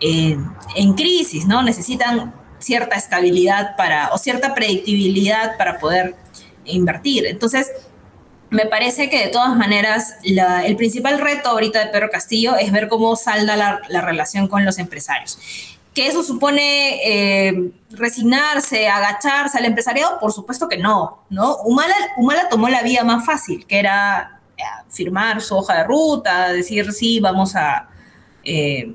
en 0.00 0.92
crisis, 0.94 1.46
¿no? 1.46 1.62
Necesitan 1.62 2.34
cierta 2.64 2.96
estabilidad 2.96 3.76
para, 3.76 4.10
o 4.12 4.18
cierta 4.18 4.54
predictibilidad 4.54 5.56
para 5.56 5.78
poder 5.78 6.16
invertir. 6.64 7.26
Entonces, 7.26 7.70
me 8.50 8.66
parece 8.66 9.10
que 9.10 9.26
de 9.26 9.28
todas 9.28 9.56
maneras 9.56 10.14
el 10.22 10.76
principal 10.76 11.20
reto 11.20 11.48
ahorita 11.48 11.80
de 11.80 11.86
Pedro 11.86 12.10
Castillo 12.10 12.56
es 12.56 12.70
ver 12.70 12.88
cómo 12.88 13.16
salda 13.16 13.56
la, 13.56 14.00
relación 14.00 14.48
con 14.48 14.64
los 14.64 14.78
empresarios. 14.78 15.38
¿Que 15.92 16.08
eso 16.08 16.22
supone 16.22 17.00
eh, 17.04 17.70
resignarse, 17.90 18.88
agacharse 18.88 19.58
al 19.58 19.64
empresariado? 19.64 20.18
Por 20.18 20.32
supuesto 20.32 20.68
que 20.68 20.76
no, 20.76 21.24
¿no? 21.30 21.56
Humala, 21.58 21.94
Humala 22.16 22.48
tomó 22.48 22.68
la 22.68 22.82
vía 22.82 23.04
más 23.04 23.24
fácil, 23.24 23.64
que 23.66 23.78
era 23.78 24.40
eh, 24.56 24.62
firmar 24.90 25.40
su 25.40 25.56
hoja 25.56 25.78
de 25.78 25.84
ruta, 25.84 26.52
decir 26.52 26.92
sí, 26.92 27.20
vamos 27.20 27.54
a 27.54 27.88
eh, 28.44 28.92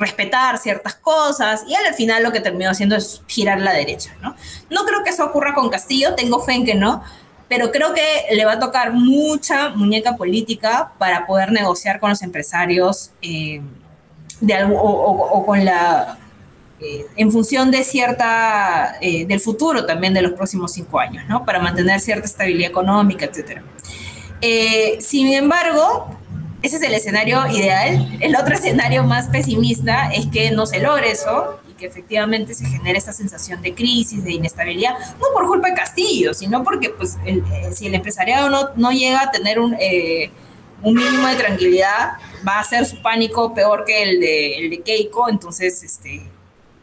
respetar 0.00 0.58
ciertas 0.58 0.96
cosas, 0.96 1.64
y 1.68 1.74
al 1.74 1.94
final 1.94 2.22
lo 2.22 2.32
que 2.32 2.40
terminó 2.40 2.70
haciendo 2.70 2.96
es 2.96 3.22
girar 3.28 3.60
la 3.60 3.72
derecha, 3.72 4.16
¿no? 4.22 4.34
No 4.70 4.84
creo 4.84 5.04
que 5.04 5.10
eso 5.10 5.24
ocurra 5.24 5.54
con 5.54 5.68
Castillo, 5.68 6.14
tengo 6.14 6.40
fe 6.40 6.54
en 6.54 6.64
que 6.64 6.74
no, 6.74 7.04
pero 7.50 7.70
creo 7.70 7.92
que 7.92 8.34
le 8.34 8.44
va 8.44 8.52
a 8.52 8.58
tocar 8.58 8.92
mucha 8.92 9.70
muñeca 9.70 10.16
política 10.16 10.92
para 10.98 11.26
poder 11.26 11.52
negociar 11.52 12.00
con 12.00 12.10
los 12.10 12.22
empresarios 12.22 13.10
eh, 13.22 13.60
de 14.40 14.54
algo, 14.54 14.80
o, 14.80 15.44
con 15.44 15.64
la 15.64 16.16
eh, 16.80 17.06
en 17.16 17.30
función 17.30 17.70
de 17.70 17.84
cierta 17.84 18.96
eh, 19.02 19.26
del 19.26 19.40
futuro 19.40 19.84
también 19.84 20.14
de 20.14 20.22
los 20.22 20.32
próximos 20.32 20.72
cinco 20.72 20.98
años, 20.98 21.24
¿no? 21.28 21.44
Para 21.44 21.58
mantener 21.58 22.00
cierta 22.00 22.24
estabilidad 22.24 22.70
económica, 22.70 23.26
etcétera. 23.26 23.62
sin 25.00 25.26
embargo, 25.34 26.19
ese 26.62 26.76
es 26.76 26.82
el 26.82 26.94
escenario 26.94 27.46
ideal. 27.48 28.18
El 28.20 28.36
otro 28.36 28.54
escenario 28.54 29.04
más 29.04 29.28
pesimista 29.28 30.10
es 30.10 30.26
que 30.26 30.50
no 30.50 30.66
se 30.66 30.80
logre 30.80 31.10
eso 31.10 31.60
que 31.80 31.86
efectivamente 31.86 32.54
se 32.54 32.66
genera 32.66 32.98
esta 32.98 33.12
sensación 33.12 33.62
de 33.62 33.74
crisis, 33.74 34.22
de 34.22 34.32
inestabilidad, 34.32 34.98
no 35.18 35.26
por 35.32 35.46
culpa 35.46 35.68
de 35.68 35.74
Castillo, 35.74 36.34
sino 36.34 36.62
porque 36.62 36.90
pues, 36.90 37.16
eh, 37.24 37.42
si 37.72 37.86
el 37.86 37.94
empresariado 37.94 38.50
no, 38.50 38.68
no 38.76 38.92
llega 38.92 39.22
a 39.22 39.30
tener 39.30 39.58
un, 39.58 39.74
eh, 39.80 40.30
un 40.82 40.94
mínimo 40.94 41.26
de 41.26 41.36
tranquilidad, 41.36 42.12
va 42.46 42.60
a 42.60 42.64
ser 42.64 42.84
su 42.84 43.00
pánico 43.02 43.54
peor 43.54 43.84
que 43.84 44.02
el 44.02 44.20
de, 44.20 44.58
el 44.58 44.70
de 44.70 44.80
Keiko, 44.82 45.28
entonces 45.30 45.82
este, 45.82 46.22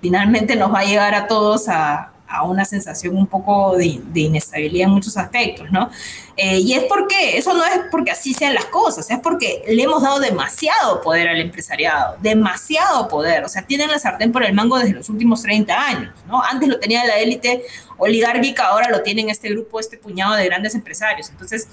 finalmente 0.01 0.55
nos 0.55 0.73
va 0.73 0.79
a 0.79 0.85
llegar 0.85 1.13
a 1.13 1.27
todos 1.27 1.69
a, 1.69 2.11
a 2.27 2.43
una 2.43 2.65
sensación 2.65 3.15
un 3.15 3.27
poco 3.27 3.77
de, 3.77 3.99
inestabilidad 4.15 4.87
en 4.87 4.93
muchos 4.93 5.17
aspectos, 5.17 5.71
¿no? 5.71 5.89
Eh, 6.35 6.59
y 6.59 6.73
es 6.73 6.83
porque, 6.83 7.37
eso 7.37 7.53
no 7.53 7.63
es 7.65 7.79
porque 7.89 8.11
así 8.11 8.33
sean 8.33 8.53
las 8.53 8.65
cosas, 8.65 9.09
es 9.09 9.19
porque 9.19 9.63
le 9.67 9.83
hemos 9.83 10.03
dado 10.03 10.19
demasiado 10.19 11.01
poder 11.01 11.29
al 11.29 11.39
empresariado, 11.39 12.15
demasiado 12.21 13.07
poder, 13.07 13.43
o 13.43 13.49
sea, 13.49 13.63
tienen 13.63 13.89
la 13.89 13.97
sartén 13.97 14.31
por 14.31 14.43
el 14.43 14.53
mango 14.53 14.77
desde 14.77 14.93
los 14.93 15.09
últimos 15.09 15.41
30 15.41 15.87
años, 15.87 16.13
¿no? 16.27 16.43
Antes 16.43 16.69
lo 16.69 16.79
tenía 16.79 17.05
la 17.05 17.17
élite 17.17 17.63
oligárquica, 17.97 18.67
ahora 18.67 18.89
lo 18.89 19.01
tienen 19.01 19.29
este 19.29 19.49
grupo, 19.49 19.79
este 19.79 19.97
puñado 19.97 20.35
de 20.35 20.45
grandes 20.45 20.75
empresarios. 20.75 21.29
Entonces, 21.29 21.67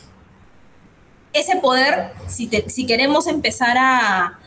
ese 1.32 1.56
poder, 1.56 2.12
si, 2.28 2.48
si 2.68 2.86
queremos 2.86 3.26
empezar 3.26 3.76
a, 3.78 4.38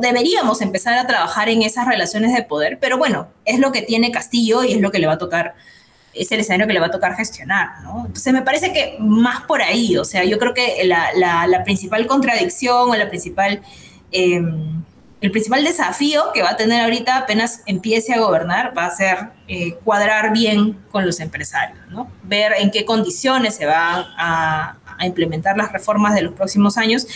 deberíamos 0.00 0.60
empezar 0.60 0.98
a 0.98 1.06
trabajar 1.06 1.48
en 1.48 1.62
esas 1.62 1.86
relaciones 1.86 2.34
de 2.34 2.42
poder, 2.42 2.78
pero 2.80 2.98
bueno, 2.98 3.28
es 3.44 3.58
lo 3.58 3.72
que 3.72 3.82
tiene 3.82 4.10
Castillo 4.10 4.64
y 4.64 4.72
es 4.72 4.80
lo 4.80 4.90
que 4.90 4.98
le 4.98 5.06
va 5.06 5.14
a 5.14 5.18
tocar, 5.18 5.54
es 6.12 6.30
el 6.32 6.40
escenario 6.40 6.66
que 6.66 6.72
le 6.72 6.80
va 6.80 6.86
a 6.86 6.90
tocar 6.90 7.14
gestionar, 7.14 7.82
¿no? 7.82 8.04
Entonces 8.06 8.32
me 8.32 8.42
parece 8.42 8.72
que 8.72 8.96
más 8.98 9.42
por 9.42 9.62
ahí, 9.62 9.96
o 9.96 10.04
sea, 10.04 10.24
yo 10.24 10.38
creo 10.38 10.54
que 10.54 10.84
la, 10.84 11.62
principal 11.64 12.06
contradicción 12.06 12.90
o 12.90 12.94
la 12.94 13.08
principal... 13.08 13.60
Em, 14.12 14.84
el 15.22 15.30
principal 15.30 15.64
desafío 15.64 16.24
que 16.34 16.42
va 16.42 16.50
a 16.50 16.56
tener 16.56 16.82
ahorita 16.82 17.16
apenas 17.16 17.62
empiece 17.64 18.12
a 18.12 18.20
gobernar 18.20 18.76
va 18.76 18.84
a 18.84 18.90
ser 18.90 19.30
eh, 19.48 19.72
cuadrar 19.82 20.32
bien 20.32 20.78
con 20.90 21.06
los 21.06 21.20
empresarios, 21.20 21.78
¿no? 21.88 22.10
ver 22.22 22.52
en 22.58 22.70
qué 22.70 22.84
condiciones 22.84 23.54
se 23.56 23.66
van 23.66 24.04
a, 24.18 24.76
a 24.98 25.06
implementar 25.06 25.56
las 25.56 25.72
reformas 25.72 26.14
de 26.14 26.22
los 26.22 26.34
próximos 26.34 26.76
años. 26.76 27.06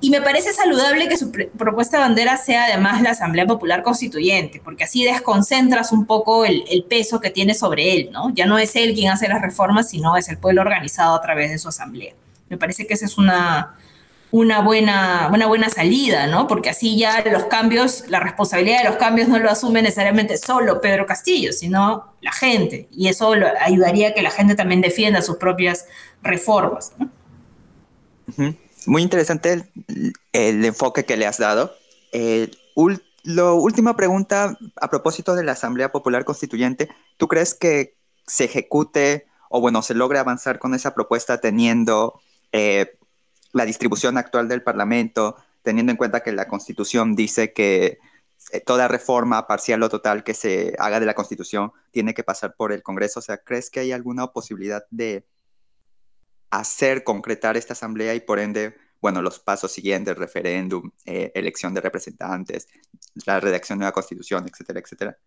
Y 0.00 0.10
me 0.10 0.20
parece 0.20 0.52
saludable 0.52 1.08
que 1.08 1.16
su 1.16 1.32
propuesta 1.32 1.96
de 1.96 2.02
bandera 2.02 2.36
sea 2.36 2.64
además 2.64 3.00
la 3.02 3.10
Asamblea 3.10 3.46
Popular 3.46 3.82
Constituyente, 3.82 4.60
porque 4.62 4.84
así 4.84 5.04
desconcentras 5.04 5.92
un 5.92 6.06
poco 6.06 6.44
el, 6.44 6.84
peso 6.88 7.20
que 7.20 7.30
tiene 7.30 7.54
sobre 7.54 7.94
él, 7.94 8.10
¿no? 8.12 8.30
Ya 8.34 8.46
no 8.46 8.58
es 8.58 8.76
él 8.76 8.94
quien 8.94 9.10
hace 9.10 9.28
las 9.28 9.40
reformas, 9.40 9.88
sino 9.88 10.16
es 10.16 10.28
el 10.28 10.36
pueblo 10.36 10.60
organizado 10.60 11.14
a 11.14 11.22
través 11.22 11.50
de 11.50 11.58
su 11.58 11.68
asamblea. 11.68 12.12
Me 12.50 12.58
parece 12.58 12.86
que 12.86 12.94
esa 12.94 13.06
es 13.06 13.16
una, 13.16 13.74
una 14.30 14.60
buena, 14.60 15.30
una 15.32 15.46
buena 15.46 15.70
salida, 15.70 16.26
¿no? 16.26 16.46
Porque 16.46 16.68
así 16.68 16.98
ya 16.98 17.22
los 17.24 17.44
cambios, 17.44 18.04
la 18.08 18.20
responsabilidad 18.20 18.78
de 18.82 18.88
los 18.88 18.96
cambios 18.96 19.28
no 19.28 19.38
lo 19.38 19.48
asume 19.48 19.80
necesariamente 19.80 20.36
solo 20.36 20.80
Pedro 20.80 21.06
Castillo, 21.06 21.52
sino 21.52 22.12
la 22.20 22.32
gente. 22.32 22.88
Y 22.90 23.08
eso 23.08 23.32
ayudaría 23.60 24.08
a 24.08 24.12
que 24.12 24.22
la 24.22 24.30
gente 24.30 24.54
también 24.56 24.80
defienda 24.80 25.22
sus 25.22 25.36
propias 25.36 25.86
reformas, 26.22 26.92
¿no? 26.98 27.08
Muy 28.86 29.02
interesante 29.02 29.64
el, 30.32 30.64
enfoque 30.64 31.04
que 31.04 31.16
le 31.16 31.26
has 31.26 31.38
dado. 31.38 31.74
la 33.22 33.52
última 33.52 33.96
pregunta 33.96 34.58
a 34.80 34.90
propósito 34.90 35.34
de 35.34 35.44
la 35.44 35.52
Asamblea 35.52 35.92
Popular 35.92 36.24
Constituyente. 36.24 36.88
¿Tú 37.16 37.28
crees 37.28 37.54
que 37.54 37.96
se 38.26 38.44
ejecute 38.44 39.26
o 39.56 39.60
bueno, 39.60 39.82
se 39.82 39.94
logre 39.94 40.18
avanzar 40.18 40.58
con 40.58 40.74
esa 40.74 40.94
propuesta 40.94 41.38
teniendo 41.38 42.20
eh, 42.50 42.98
la 43.52 43.64
distribución 43.64 44.18
actual 44.18 44.48
del 44.48 44.64
Parlamento, 44.64 45.36
teniendo 45.62 45.92
en 45.92 45.96
cuenta 45.96 46.24
que 46.24 46.32
la 46.32 46.48
Constitución 46.48 47.14
dice 47.14 47.52
que 47.52 47.98
eh, 48.50 48.60
toda 48.60 48.88
reforma 48.88 49.46
parcial 49.46 49.80
o 49.84 49.88
total 49.88 50.24
que 50.24 50.34
se 50.34 50.74
haga 50.80 50.98
de 50.98 51.06
la 51.06 51.14
Constitución 51.14 51.72
tiene 51.92 52.14
que 52.14 52.24
pasar 52.24 52.56
por 52.56 52.72
el 52.72 52.82
Congreso? 52.82 53.20
O 53.20 53.22
sea, 53.22 53.38
¿crees 53.38 53.70
que 53.70 53.78
hay 53.78 53.92
alguna 53.92 54.26
posibilidad 54.26 54.84
de 54.90 55.24
hacer 56.58 57.04
concretar 57.04 57.56
esta 57.56 57.72
asamblea 57.72 58.14
y 58.14 58.20
por 58.20 58.38
ende, 58.38 58.76
bueno, 59.00 59.22
los 59.22 59.38
pasos 59.38 59.72
siguientes, 59.72 60.16
referéndum, 60.16 60.90
eh, 61.04 61.32
elección 61.34 61.74
de 61.74 61.80
representantes, 61.80 62.68
la 63.26 63.40
redacción 63.40 63.78
de 63.78 63.86
la 63.86 63.92
constitución, 63.92 64.46
etcétera, 64.48 64.80
etcétera? 64.80 65.18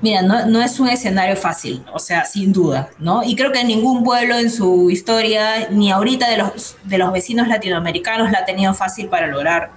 Mira, 0.00 0.22
no, 0.22 0.46
no, 0.46 0.62
es 0.62 0.80
un 0.80 0.88
escenario 0.88 1.36
fácil, 1.36 1.84
o 1.92 1.98
sea, 1.98 2.24
sin 2.24 2.52
duda, 2.52 2.90
¿no? 2.98 3.22
Y 3.22 3.36
creo 3.36 3.52
que 3.52 3.62
ningún 3.64 4.02
pueblo 4.02 4.36
en 4.36 4.50
su 4.50 4.90
historia, 4.90 5.68
ni 5.70 5.90
ahorita 5.90 6.28
de 6.28 6.38
los, 6.38 6.76
de 6.84 6.98
los 6.98 7.12
vecinos 7.12 7.46
latinoamericanos, 7.48 8.30
la 8.30 8.38
ha 8.38 8.44
tenido 8.44 8.72
fácil 8.74 9.08
para 9.08 9.26
lograr 9.26 9.70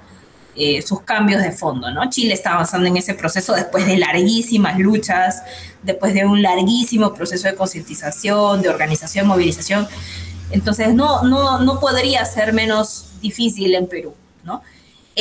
eh, 0.56 0.82
sus 0.82 1.02
cambios 1.02 1.42
de 1.42 1.52
fondo, 1.52 1.92
¿no? 1.92 2.10
Chile 2.10 2.34
está 2.34 2.54
avanzando 2.54 2.88
en 2.88 2.98
ese 2.98 3.14
proceso 3.14 3.54
después 3.54 3.86
de 3.86 3.98
larguísimas 3.98 4.78
luchas, 4.80 5.44
después 5.84 6.14
de 6.14 6.26
un 6.26 6.42
larguísimo 6.42 7.14
proceso 7.14 7.48
de 7.48 7.56
concientización, 7.56 8.62
de 8.62 8.70
organización, 8.70 9.28
movilización. 9.28 9.88
Entonces, 10.52 10.94
no, 10.94 11.24
no, 11.24 11.60
no 11.60 11.80
podría 11.80 12.26
ser 12.26 12.54
menos 12.54 13.12
difícil 13.22 13.76
en 13.76 13.88
Perú, 13.88 14.14
¿no? 14.44 14.62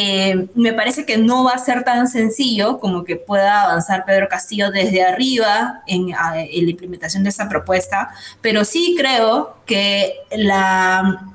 Eh, 0.00 0.46
me 0.54 0.72
parece 0.72 1.04
que 1.04 1.18
no 1.18 1.42
va 1.42 1.52
a 1.52 1.58
ser 1.58 1.82
tan 1.82 2.06
sencillo 2.06 2.78
como 2.78 3.02
que 3.02 3.16
pueda 3.16 3.64
avanzar 3.64 4.04
Pedro 4.04 4.28
Castillo 4.28 4.70
desde 4.70 5.02
arriba 5.02 5.82
en, 5.88 6.10
la 6.10 6.46
implementación 6.46 7.24
de 7.24 7.30
esa 7.30 7.48
propuesta, 7.48 8.10
pero 8.40 8.64
sí 8.64 8.94
creo 8.96 9.56
que 9.66 10.14
la, 10.30 11.34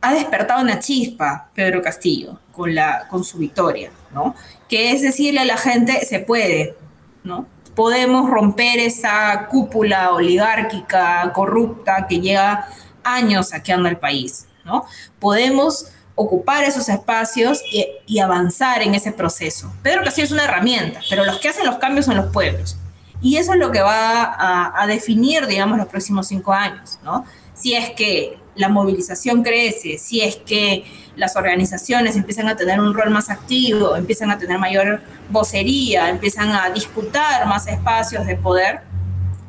ha 0.00 0.12
despertado 0.12 0.60
una 0.60 0.80
chispa 0.80 1.50
Pedro 1.54 1.82
Castillo 1.82 2.40
con, 2.50 2.74
la, 2.74 3.06
con 3.08 3.22
su 3.22 3.38
victoria, 3.38 3.92
¿no? 4.12 4.34
Que 4.68 4.90
es 4.90 5.02
decirle 5.02 5.40
a 5.40 5.44
la 5.44 5.56
gente, 5.56 6.04
se 6.04 6.18
puede, 6.18 6.74
¿no? 7.22 7.46
Podemos 7.76 8.28
romper 8.28 8.80
esa 8.80 9.46
cúpula 9.48 10.10
oligárquica, 10.10 11.32
corrupta, 11.32 12.06
que 12.08 12.20
llega 12.20 12.66
años 13.04 13.50
saqueando 13.50 13.88
el 13.88 13.96
país, 13.96 14.46
¿no? 14.64 14.86
Podemos 15.18 15.86
ocupar 16.14 16.64
esos 16.64 16.88
espacios 16.88 17.60
y, 18.06 18.18
avanzar 18.18 18.82
en 18.82 18.94
ese 18.94 19.12
proceso. 19.12 19.72
Pedro 19.82 20.04
Castillo 20.04 20.26
es 20.26 20.32
una 20.32 20.44
herramienta, 20.44 21.00
pero 21.10 21.24
los 21.24 21.38
que 21.38 21.48
hacen 21.48 21.66
los 21.66 21.76
cambios 21.76 22.06
son 22.06 22.16
los 22.16 22.32
pueblos. 22.32 22.76
Y 23.20 23.36
eso 23.36 23.54
es 23.54 23.58
lo 23.58 23.72
que 23.72 23.80
va 23.80 24.22
a, 24.22 24.82
a 24.82 24.86
definir, 24.86 25.46
digamos, 25.46 25.78
los 25.78 25.88
próximos 25.88 26.28
cinco 26.28 26.52
años, 26.52 26.98
¿no? 27.02 27.24
Si 27.54 27.74
es 27.74 27.90
que 27.90 28.38
la 28.54 28.68
movilización 28.68 29.42
crece, 29.42 29.98
si 29.98 30.20
es 30.20 30.36
que 30.36 30.84
las 31.16 31.36
organizaciones 31.36 32.16
empiezan 32.16 32.48
a 32.48 32.56
tener 32.56 32.80
un 32.80 32.94
rol 32.94 33.10
más 33.10 33.30
activo, 33.30 33.96
empiezan 33.96 34.30
a 34.30 34.38
tener 34.38 34.58
mayor 34.58 35.00
vocería, 35.30 36.08
empiezan 36.08 36.50
a 36.52 36.70
disputar 36.70 37.46
más 37.46 37.66
espacios 37.66 38.26
de 38.26 38.36
poder, 38.36 38.80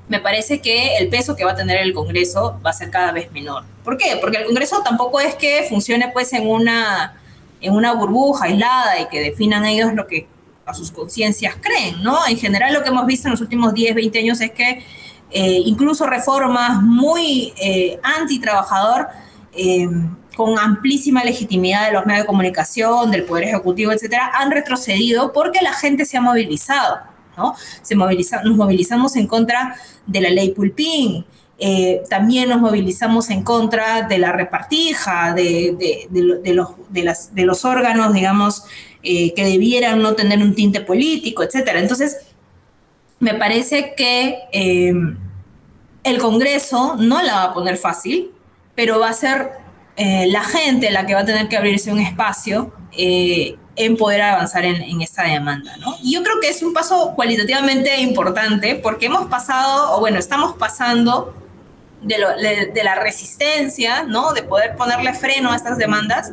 me 0.08 0.20
parece 0.20 0.62
que 0.62 0.98
el 0.98 1.10
peso 1.10 1.36
que 1.36 1.44
va 1.44 1.52
a 1.52 1.56
tener 1.56 1.78
el 1.78 1.94
Congreso 1.94 2.60
va 2.66 2.70
a 2.70 2.74
ser 2.74 2.90
cada 2.92 3.12
vez 3.12 3.32
menor. 3.32 3.64
¿Por 3.84 3.98
qué? 3.98 4.18
Porque 4.22 4.38
el 4.38 4.46
Congreso 4.46 4.82
tampoco 4.84 5.20
es 5.20 5.36
que 5.36 5.66
funcione 5.68 6.10
pues 6.14 6.32
en 6.34 6.48
una, 6.48 7.20
en 7.62 7.74
una 7.74 7.94
burbuja 7.94 8.46
aislada 8.46 9.00
y 9.00 9.08
que 9.08 9.20
definan 9.20 9.66
ellos 9.66 9.94
lo 9.94 10.06
que 10.08 10.28
a 10.66 10.74
sus 10.74 10.92
conciencias 10.92 11.56
creen, 11.62 12.02
¿no? 12.02 12.26
En 12.28 12.38
general 12.38 12.74
lo 12.74 12.84
que 12.84 12.90
hemos 12.90 13.06
visto 13.06 13.28
en 13.28 13.32
los 13.32 13.42
últimos 13.42 13.74
10, 13.74 13.96
20 13.96 14.20
años 14.20 14.42
es 14.42 14.52
que 14.52 14.84
eh, 15.32 15.62
incluso 15.66 16.06
reformas 16.06 16.82
muy 16.82 17.54
eh, 17.58 18.00
anti-trabajador, 18.04 19.08
eh, 19.54 19.88
con 20.36 20.60
amplísima 20.60 21.24
legitimidad 21.24 21.88
de 21.88 21.94
los 21.94 22.06
medios 22.06 22.24
de 22.24 22.28
comunicación, 22.28 23.10
del 23.10 23.24
Poder 23.24 23.46
Ejecutivo, 23.46 23.92
etcétera, 23.92 24.32
han 24.34 24.52
retrocedido 24.52 25.32
porque 25.32 25.62
la 25.62 25.74
gente 25.74 26.06
se 26.06 26.18
ha 26.18 26.22
movilizado. 26.22 27.15
Se 27.82 27.96
moviliza, 27.96 28.44
nos 28.44 28.56
movilizamos 28.56 29.16
en 29.16 29.28
contra 29.28 29.76
de 30.06 30.22
la 30.22 30.30
ley 30.30 30.52
Pulpín, 30.52 31.26
eh, 31.58 32.04
también 32.10 32.50
nos 32.50 32.60
movilizamos 32.60 33.30
en 33.30 33.42
contra 33.42 34.02
de 34.02 34.18
la 34.18 34.34
repartija, 34.34 35.34
de, 35.34 36.08
los, 36.12 36.72
las, 36.92 37.34
de 37.34 37.46
los, 37.46 37.64
órganos, 37.64 38.14
digamos, 38.14 38.64
eh, 39.04 39.34
que 39.34 39.46
debieran 39.46 40.02
no 40.02 40.16
tener 40.16 40.40
un 40.40 40.54
tinte 40.54 40.82
político, 40.82 41.44
etc. 41.44 41.70
Entonces, 41.76 42.18
me 43.20 43.36
parece 43.36 43.94
que 43.96 44.40
eh, 44.52 44.94
el 46.04 46.18
Congreso 46.18 46.98
no 46.98 47.22
la 47.22 47.36
va 47.36 47.44
a 47.44 47.54
poner 47.54 47.78
fácil, 47.78 48.32
pero 48.76 49.00
va 49.00 49.10
a 49.10 49.14
ser 49.14 49.66
la 49.98 50.44
gente 50.44 50.92
la 50.92 51.06
que 51.06 51.14
va 51.14 51.22
a 51.22 51.26
tener 51.26 51.48
que 51.48 51.56
abrirse 51.56 51.90
un 51.90 52.02
espacio 52.02 52.74
en 53.76 53.98
poder 53.98 54.22
avanzar 54.22 54.66
en, 54.66 54.82
en, 54.82 55.02
esta 55.02 55.24
demanda. 55.24 55.76
¿no? 55.78 55.98
Y 56.02 56.14
yo 56.14 56.24
creo 56.24 56.40
que 56.40 56.50
es 56.50 56.64
un 56.64 56.74
paso 56.74 57.14
cualitativamente 57.16 58.00
importante 58.02 58.76
porque 58.76 59.08
hemos 59.08 59.28
pasado, 59.28 59.96
o 59.96 60.00
bueno, 60.00 60.18
estamos 60.18 60.56
pasando 60.56 61.34
de, 62.06 62.84
la 62.84 62.96
resistencia, 62.96 64.04
¿no? 64.04 64.34
De 64.34 64.44
poder 64.44 64.76
ponerle 64.76 65.14
freno 65.14 65.52
a 65.52 65.56
estas 65.56 65.78
demandas, 65.78 66.32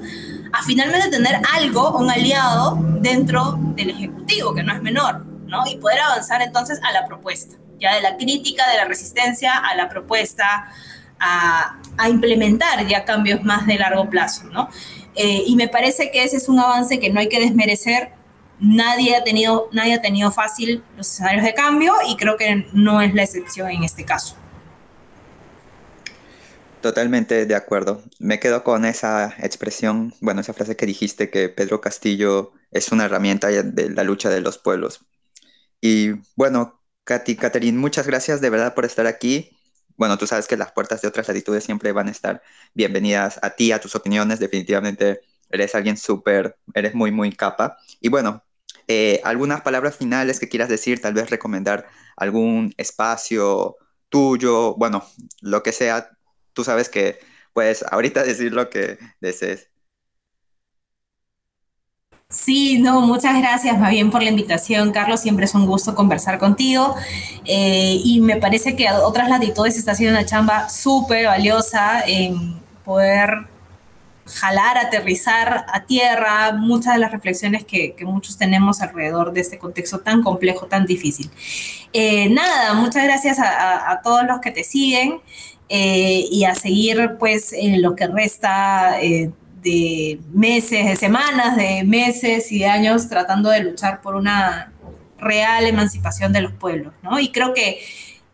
a 0.53 0.63
finalmente 0.63 1.09
tener 1.09 1.41
algo, 1.55 1.97
un 1.97 2.11
aliado 2.11 2.79
dentro 3.01 3.55
del 3.75 3.91
Ejecutivo, 3.91 4.55
que 4.55 4.63
no 4.63 4.75
es 4.75 4.83
menor, 4.83 5.25
¿no? 5.47 5.65
Y 5.67 5.77
poder 5.77 6.01
avanzar 6.01 6.43
entonces 6.43 6.79
a 6.83 6.93
la 6.93 7.07
propuesta, 7.07 7.57
ya 7.79 7.95
de 7.95 8.03
la 8.03 8.17
crítica, 8.17 8.69
de 8.71 8.77
la 8.77 8.85
resistencia 8.85 9.57
a 9.57 9.75
la 9.75 9.89
propuesta, 9.89 10.71
a, 11.19 11.79
implementar 12.09 12.85
ya 12.87 13.05
cambios 13.05 13.45
más 13.45 13.67
de 13.67 13.77
largo 13.77 14.11
plazo, 14.11 14.45
¿no? 14.45 14.69
Eh, 15.15 15.45
y 15.47 15.57
me 15.57 15.69
parece 15.69 16.11
que 16.11 16.25
ese 16.25 16.37
es 16.37 16.49
un 16.49 16.59
avance 16.59 16.99
que 16.99 17.11
no 17.11 17.21
hay 17.21 17.29
que 17.29 17.41
desmerecer. 17.41 18.11
Nadie 18.59 19.17
ha, 19.17 19.25
tenido, 19.25 19.69
nadie 19.73 19.95
ha 19.95 20.01
tenido 20.01 20.31
fácil 20.31 20.83
los 20.97 21.11
escenarios 21.11 21.45
de 21.45 21.55
cambio 21.55 21.95
y 22.09 22.17
creo 22.17 22.37
que 22.37 22.67
no 22.73 23.01
es 23.01 23.13
la 23.15 23.25
excepción 23.25 23.71
en 23.71 23.83
este 23.83 24.05
caso. 24.05 24.37
Totalmente 26.81 27.47
de 27.47 27.55
acuerdo. 27.55 28.03
Me 28.19 28.41
quedo 28.41 28.65
con 28.65 28.85
esa 28.85 29.35
expresión, 29.39 30.15
bueno, 30.21 30.41
esa 30.41 30.53
frase 30.53 30.77
que 30.77 30.87
dijiste 30.87 31.31
que 31.31 31.49
Pedro 31.49 31.81
Castillo 31.81 32.53
es 32.71 32.91
una 32.91 33.05
herramienta 33.05 33.49
de 33.49 33.91
la 33.91 34.03
lucha 34.03 34.31
de 34.31 34.41
los 34.41 34.59
pueblos. 34.59 35.05
Y 35.81 36.13
bueno, 36.37 36.81
Katy, 37.05 37.37
Catherine, 37.37 37.79
muchas 37.79 38.07
gracias 38.07 38.41
de 38.41 38.51
verdad 38.51 38.75
por 38.75 38.85
estar 38.85 39.07
aquí. 39.07 39.57
Bueno, 39.97 40.19
tú 40.19 40.27
sabes 40.27 40.49
que 40.49 40.57
las 40.57 40.73
puertas 40.73 41.03
de 41.03 41.09
otras 41.09 41.29
latitudes 41.29 41.65
siempre 41.65 41.93
van 41.93 42.09
a 42.09 42.11
estar 42.13 42.43
bienvenidas 42.75 43.39
a 43.43 43.51
ti, 43.51 43.73
a 43.73 43.81
tus 43.81 43.95
opiniones. 43.95 44.41
Definitivamente 44.41 45.21
eres 45.51 45.75
alguien 45.75 45.97
súper, 45.97 46.57
eres 46.75 46.95
muy, 46.95 47.13
muy 47.13 47.33
capa. 47.33 47.79
Y 48.01 48.09
bueno, 48.09 48.45
eh, 48.89 49.21
algunas 49.25 49.63
palabras 49.63 49.97
finales 49.97 50.41
que 50.41 50.49
quieras 50.49 50.69
decir, 50.69 51.01
tal 51.01 51.15
vez 51.15 51.31
recomendar 51.31 51.87
algún 52.17 52.75
espacio 52.79 53.77
tuyo, 54.09 54.75
bueno, 54.77 55.05
lo 55.41 55.63
que 55.63 55.73
sea 55.73 56.11
tú 56.55 56.65
sabes 56.65 56.89
que 56.91 57.21
puedes 57.55 57.85
ahorita 57.85 58.25
decir 58.25 58.53
lo 58.55 58.71
que 58.71 58.99
desees. 59.21 59.72
Sí, 62.33 62.79
no, 62.79 63.03
muchas 63.03 63.39
gracias 63.39 63.79
más 63.79 63.91
bien 63.91 64.11
por 64.11 64.23
la 64.23 64.31
invitación, 64.31 64.91
Carlos. 64.91 65.21
Siempre 65.21 65.45
es 65.45 65.55
un 65.55 65.67
gusto 65.67 65.95
conversar 65.95 66.39
contigo. 66.39 66.97
Eh, 67.45 68.01
y 68.03 68.21
me 68.21 68.37
parece 68.37 68.75
que 68.75 68.89
a 68.89 69.07
otras 69.07 69.29
latitudes 69.29 69.77
está 69.77 69.93
haciendo 69.93 70.19
una 70.19 70.27
chamba 70.27 70.71
súper 70.71 71.27
valiosa 71.27 72.03
en 72.07 72.59
poder 72.87 73.47
jalar, 74.25 74.79
aterrizar 74.79 75.67
a 75.69 75.85
tierra 75.85 76.53
muchas 76.53 76.95
de 76.95 77.01
las 77.01 77.13
reflexiones 77.13 77.65
que, 77.65 77.95
muchos 78.03 78.39
tenemos 78.39 78.81
alrededor 78.81 79.35
de 79.35 79.43
este 79.43 79.59
contexto 79.59 80.01
tan 80.01 80.23
complejo, 80.23 80.67
tan 80.67 80.87
difícil. 80.87 81.31
Eh, 81.93 82.31
nada, 82.31 82.73
muchas 82.73 83.05
gracias 83.05 83.39
a, 83.41 84.01
todos 84.03 84.25
los 84.25 84.41
que 84.41 84.51
te 84.51 84.65
siguen. 84.65 85.21
Eh, 85.69 86.27
y 86.31 86.45
a 86.45 86.55
seguir 86.55 87.17
pues 87.19 87.55
en 87.55 87.81
lo 87.81 87.97
que 87.97 88.07
resta 88.07 88.99
de 89.63 90.21
meses, 90.33 90.87
de 90.87 90.97
semanas, 90.97 91.57
de 91.57 91.85
meses 91.85 92.51
y 92.51 92.61
de 92.61 92.67
años 92.67 93.09
tratando 93.09 93.51
de 93.51 93.63
luchar 93.63 94.01
por 94.01 94.17
una 94.17 94.73
real 95.19 95.67
emancipación 95.67 96.33
de 96.33 96.43
los 96.43 96.53
pueblos, 96.53 96.93
¿no? 97.03 97.19
Y 97.21 97.31
creo 97.31 97.55
que 97.55 97.81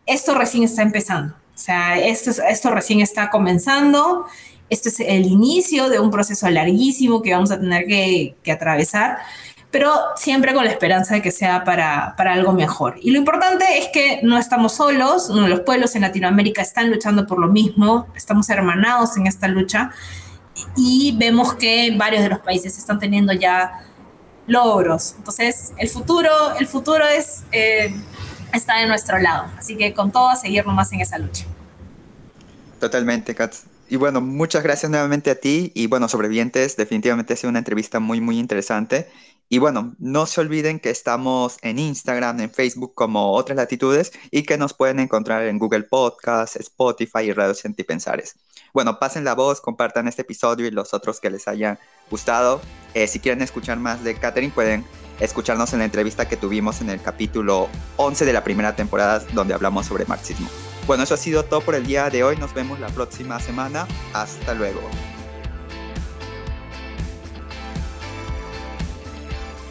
esto 0.06 0.34
recién 0.34 0.64
está 0.64 0.82
empezando, 0.82 1.34
o 1.34 1.58
sea, 1.58 1.98
esto, 1.98 2.30
esto 2.48 2.70
recién 2.70 3.00
está 3.00 3.28
comenzando, 3.28 4.26
esto 4.70 4.88
es 4.88 5.00
el 5.00 5.26
inicio 5.26 5.88
de 5.90 6.00
un 6.00 6.10
proceso 6.10 6.48
larguísimo 6.48 7.20
que 7.20 7.32
vamos 7.32 7.50
a 7.50 7.60
tener 7.60 7.84
que, 7.86 8.34
que 8.42 8.52
atravesar 8.52 9.18
pero 9.70 9.92
siempre 10.16 10.54
con 10.54 10.64
la 10.64 10.70
esperanza 10.70 11.14
de 11.14 11.22
que 11.22 11.30
sea 11.30 11.62
para, 11.64 12.14
para, 12.16 12.32
algo 12.32 12.52
mejor. 12.52 12.96
Y 13.02 13.10
lo 13.10 13.18
importante 13.18 13.66
es 13.76 13.88
que 13.88 14.20
no 14.22 14.38
estamos 14.38 14.72
solos, 14.72 15.28
los 15.28 15.60
pueblos 15.60 15.94
en 15.94 16.02
Latinoamérica 16.02 16.62
están 16.62 16.90
luchando 16.90 17.26
por 17.26 17.38
lo 17.38 17.48
mismo, 17.48 18.06
estamos 18.16 18.48
hermanados 18.48 19.16
en 19.18 19.26
esta 19.26 19.46
lucha 19.46 19.90
y 20.76 21.14
vemos 21.16 21.54
que 21.54 21.94
varios 21.96 22.22
de 22.22 22.28
los 22.28 22.40
países 22.40 22.76
están 22.78 22.98
teniendo 22.98 23.32
ya 23.32 23.84
logros. 24.46 25.14
Entonces, 25.18 25.72
el 25.76 25.88
futuro, 25.88 26.30
el 26.58 26.66
futuro 26.66 27.06
es, 27.06 27.44
eh, 27.52 27.94
está 28.52 28.78
de 28.78 28.86
nuestro 28.86 29.18
lado, 29.18 29.46
así 29.58 29.76
que 29.76 29.94
con 29.94 30.10
todo 30.10 30.28
a 30.28 30.36
seguir 30.36 30.66
nomás 30.66 30.92
en 30.92 31.00
esa 31.00 31.18
lucha. 31.18 31.44
Totalmente, 32.80 33.34
Katz. 33.34 33.64
Y 33.90 33.96
bueno, 33.96 34.20
muchas 34.20 34.62
gracias 34.62 34.90
nuevamente 34.90 35.30
a 35.30 35.40
ti 35.40 35.72
y 35.74 35.86
bueno, 35.86 36.08
sobrevivientes, 36.08 36.76
definitivamente 36.76 37.32
ha 37.32 37.36
sido 37.36 37.48
una 37.48 37.58
entrevista 37.58 38.00
muy, 38.00 38.20
muy 38.20 38.38
interesante 38.38 39.08
y 39.50 39.58
bueno, 39.58 39.94
no 39.98 40.26
se 40.26 40.42
olviden 40.42 40.78
que 40.78 40.90
estamos 40.90 41.56
en 41.62 41.78
Instagram, 41.78 42.38
en 42.40 42.50
Facebook 42.50 42.92
como 42.94 43.32
Otras 43.32 43.56
Latitudes 43.56 44.12
y 44.30 44.42
que 44.42 44.58
nos 44.58 44.74
pueden 44.74 45.00
encontrar 45.00 45.44
en 45.44 45.58
Google 45.58 45.84
Podcasts, 45.84 46.56
Spotify 46.56 47.20
y 47.24 47.32
Radio 47.32 47.54
Pensares. 47.86 48.36
Bueno, 48.72 48.98
pasen 48.98 49.24
la 49.24 49.34
voz, 49.34 49.60
compartan 49.60 50.08
este 50.08 50.22
episodio 50.22 50.66
y 50.66 50.70
los 50.70 50.94
otros 50.94 51.20
que 51.20 51.30
les 51.30 51.48
hayan 51.48 51.78
gustado. 52.10 52.60
Eh, 52.94 53.06
si 53.06 53.20
quieren 53.20 53.42
escuchar 53.42 53.78
más 53.78 54.02
de 54.04 54.14
Catherine, 54.14 54.52
pueden 54.52 54.84
escucharnos 55.20 55.72
en 55.72 55.80
la 55.80 55.84
entrevista 55.84 56.28
que 56.28 56.36
tuvimos 56.36 56.80
en 56.80 56.90
el 56.90 57.00
capítulo 57.00 57.68
11 57.96 58.24
de 58.24 58.32
la 58.32 58.44
primera 58.44 58.76
temporada 58.76 59.20
donde 59.32 59.54
hablamos 59.54 59.86
sobre 59.86 60.04
marxismo. 60.06 60.48
Bueno, 60.86 61.02
eso 61.02 61.14
ha 61.14 61.18
sido 61.18 61.44
todo 61.44 61.60
por 61.60 61.74
el 61.74 61.86
día 61.86 62.08
de 62.08 62.24
hoy. 62.24 62.36
Nos 62.36 62.54
vemos 62.54 62.80
la 62.80 62.88
próxima 62.88 63.38
semana. 63.40 63.86
Hasta 64.14 64.54
luego. 64.54 64.80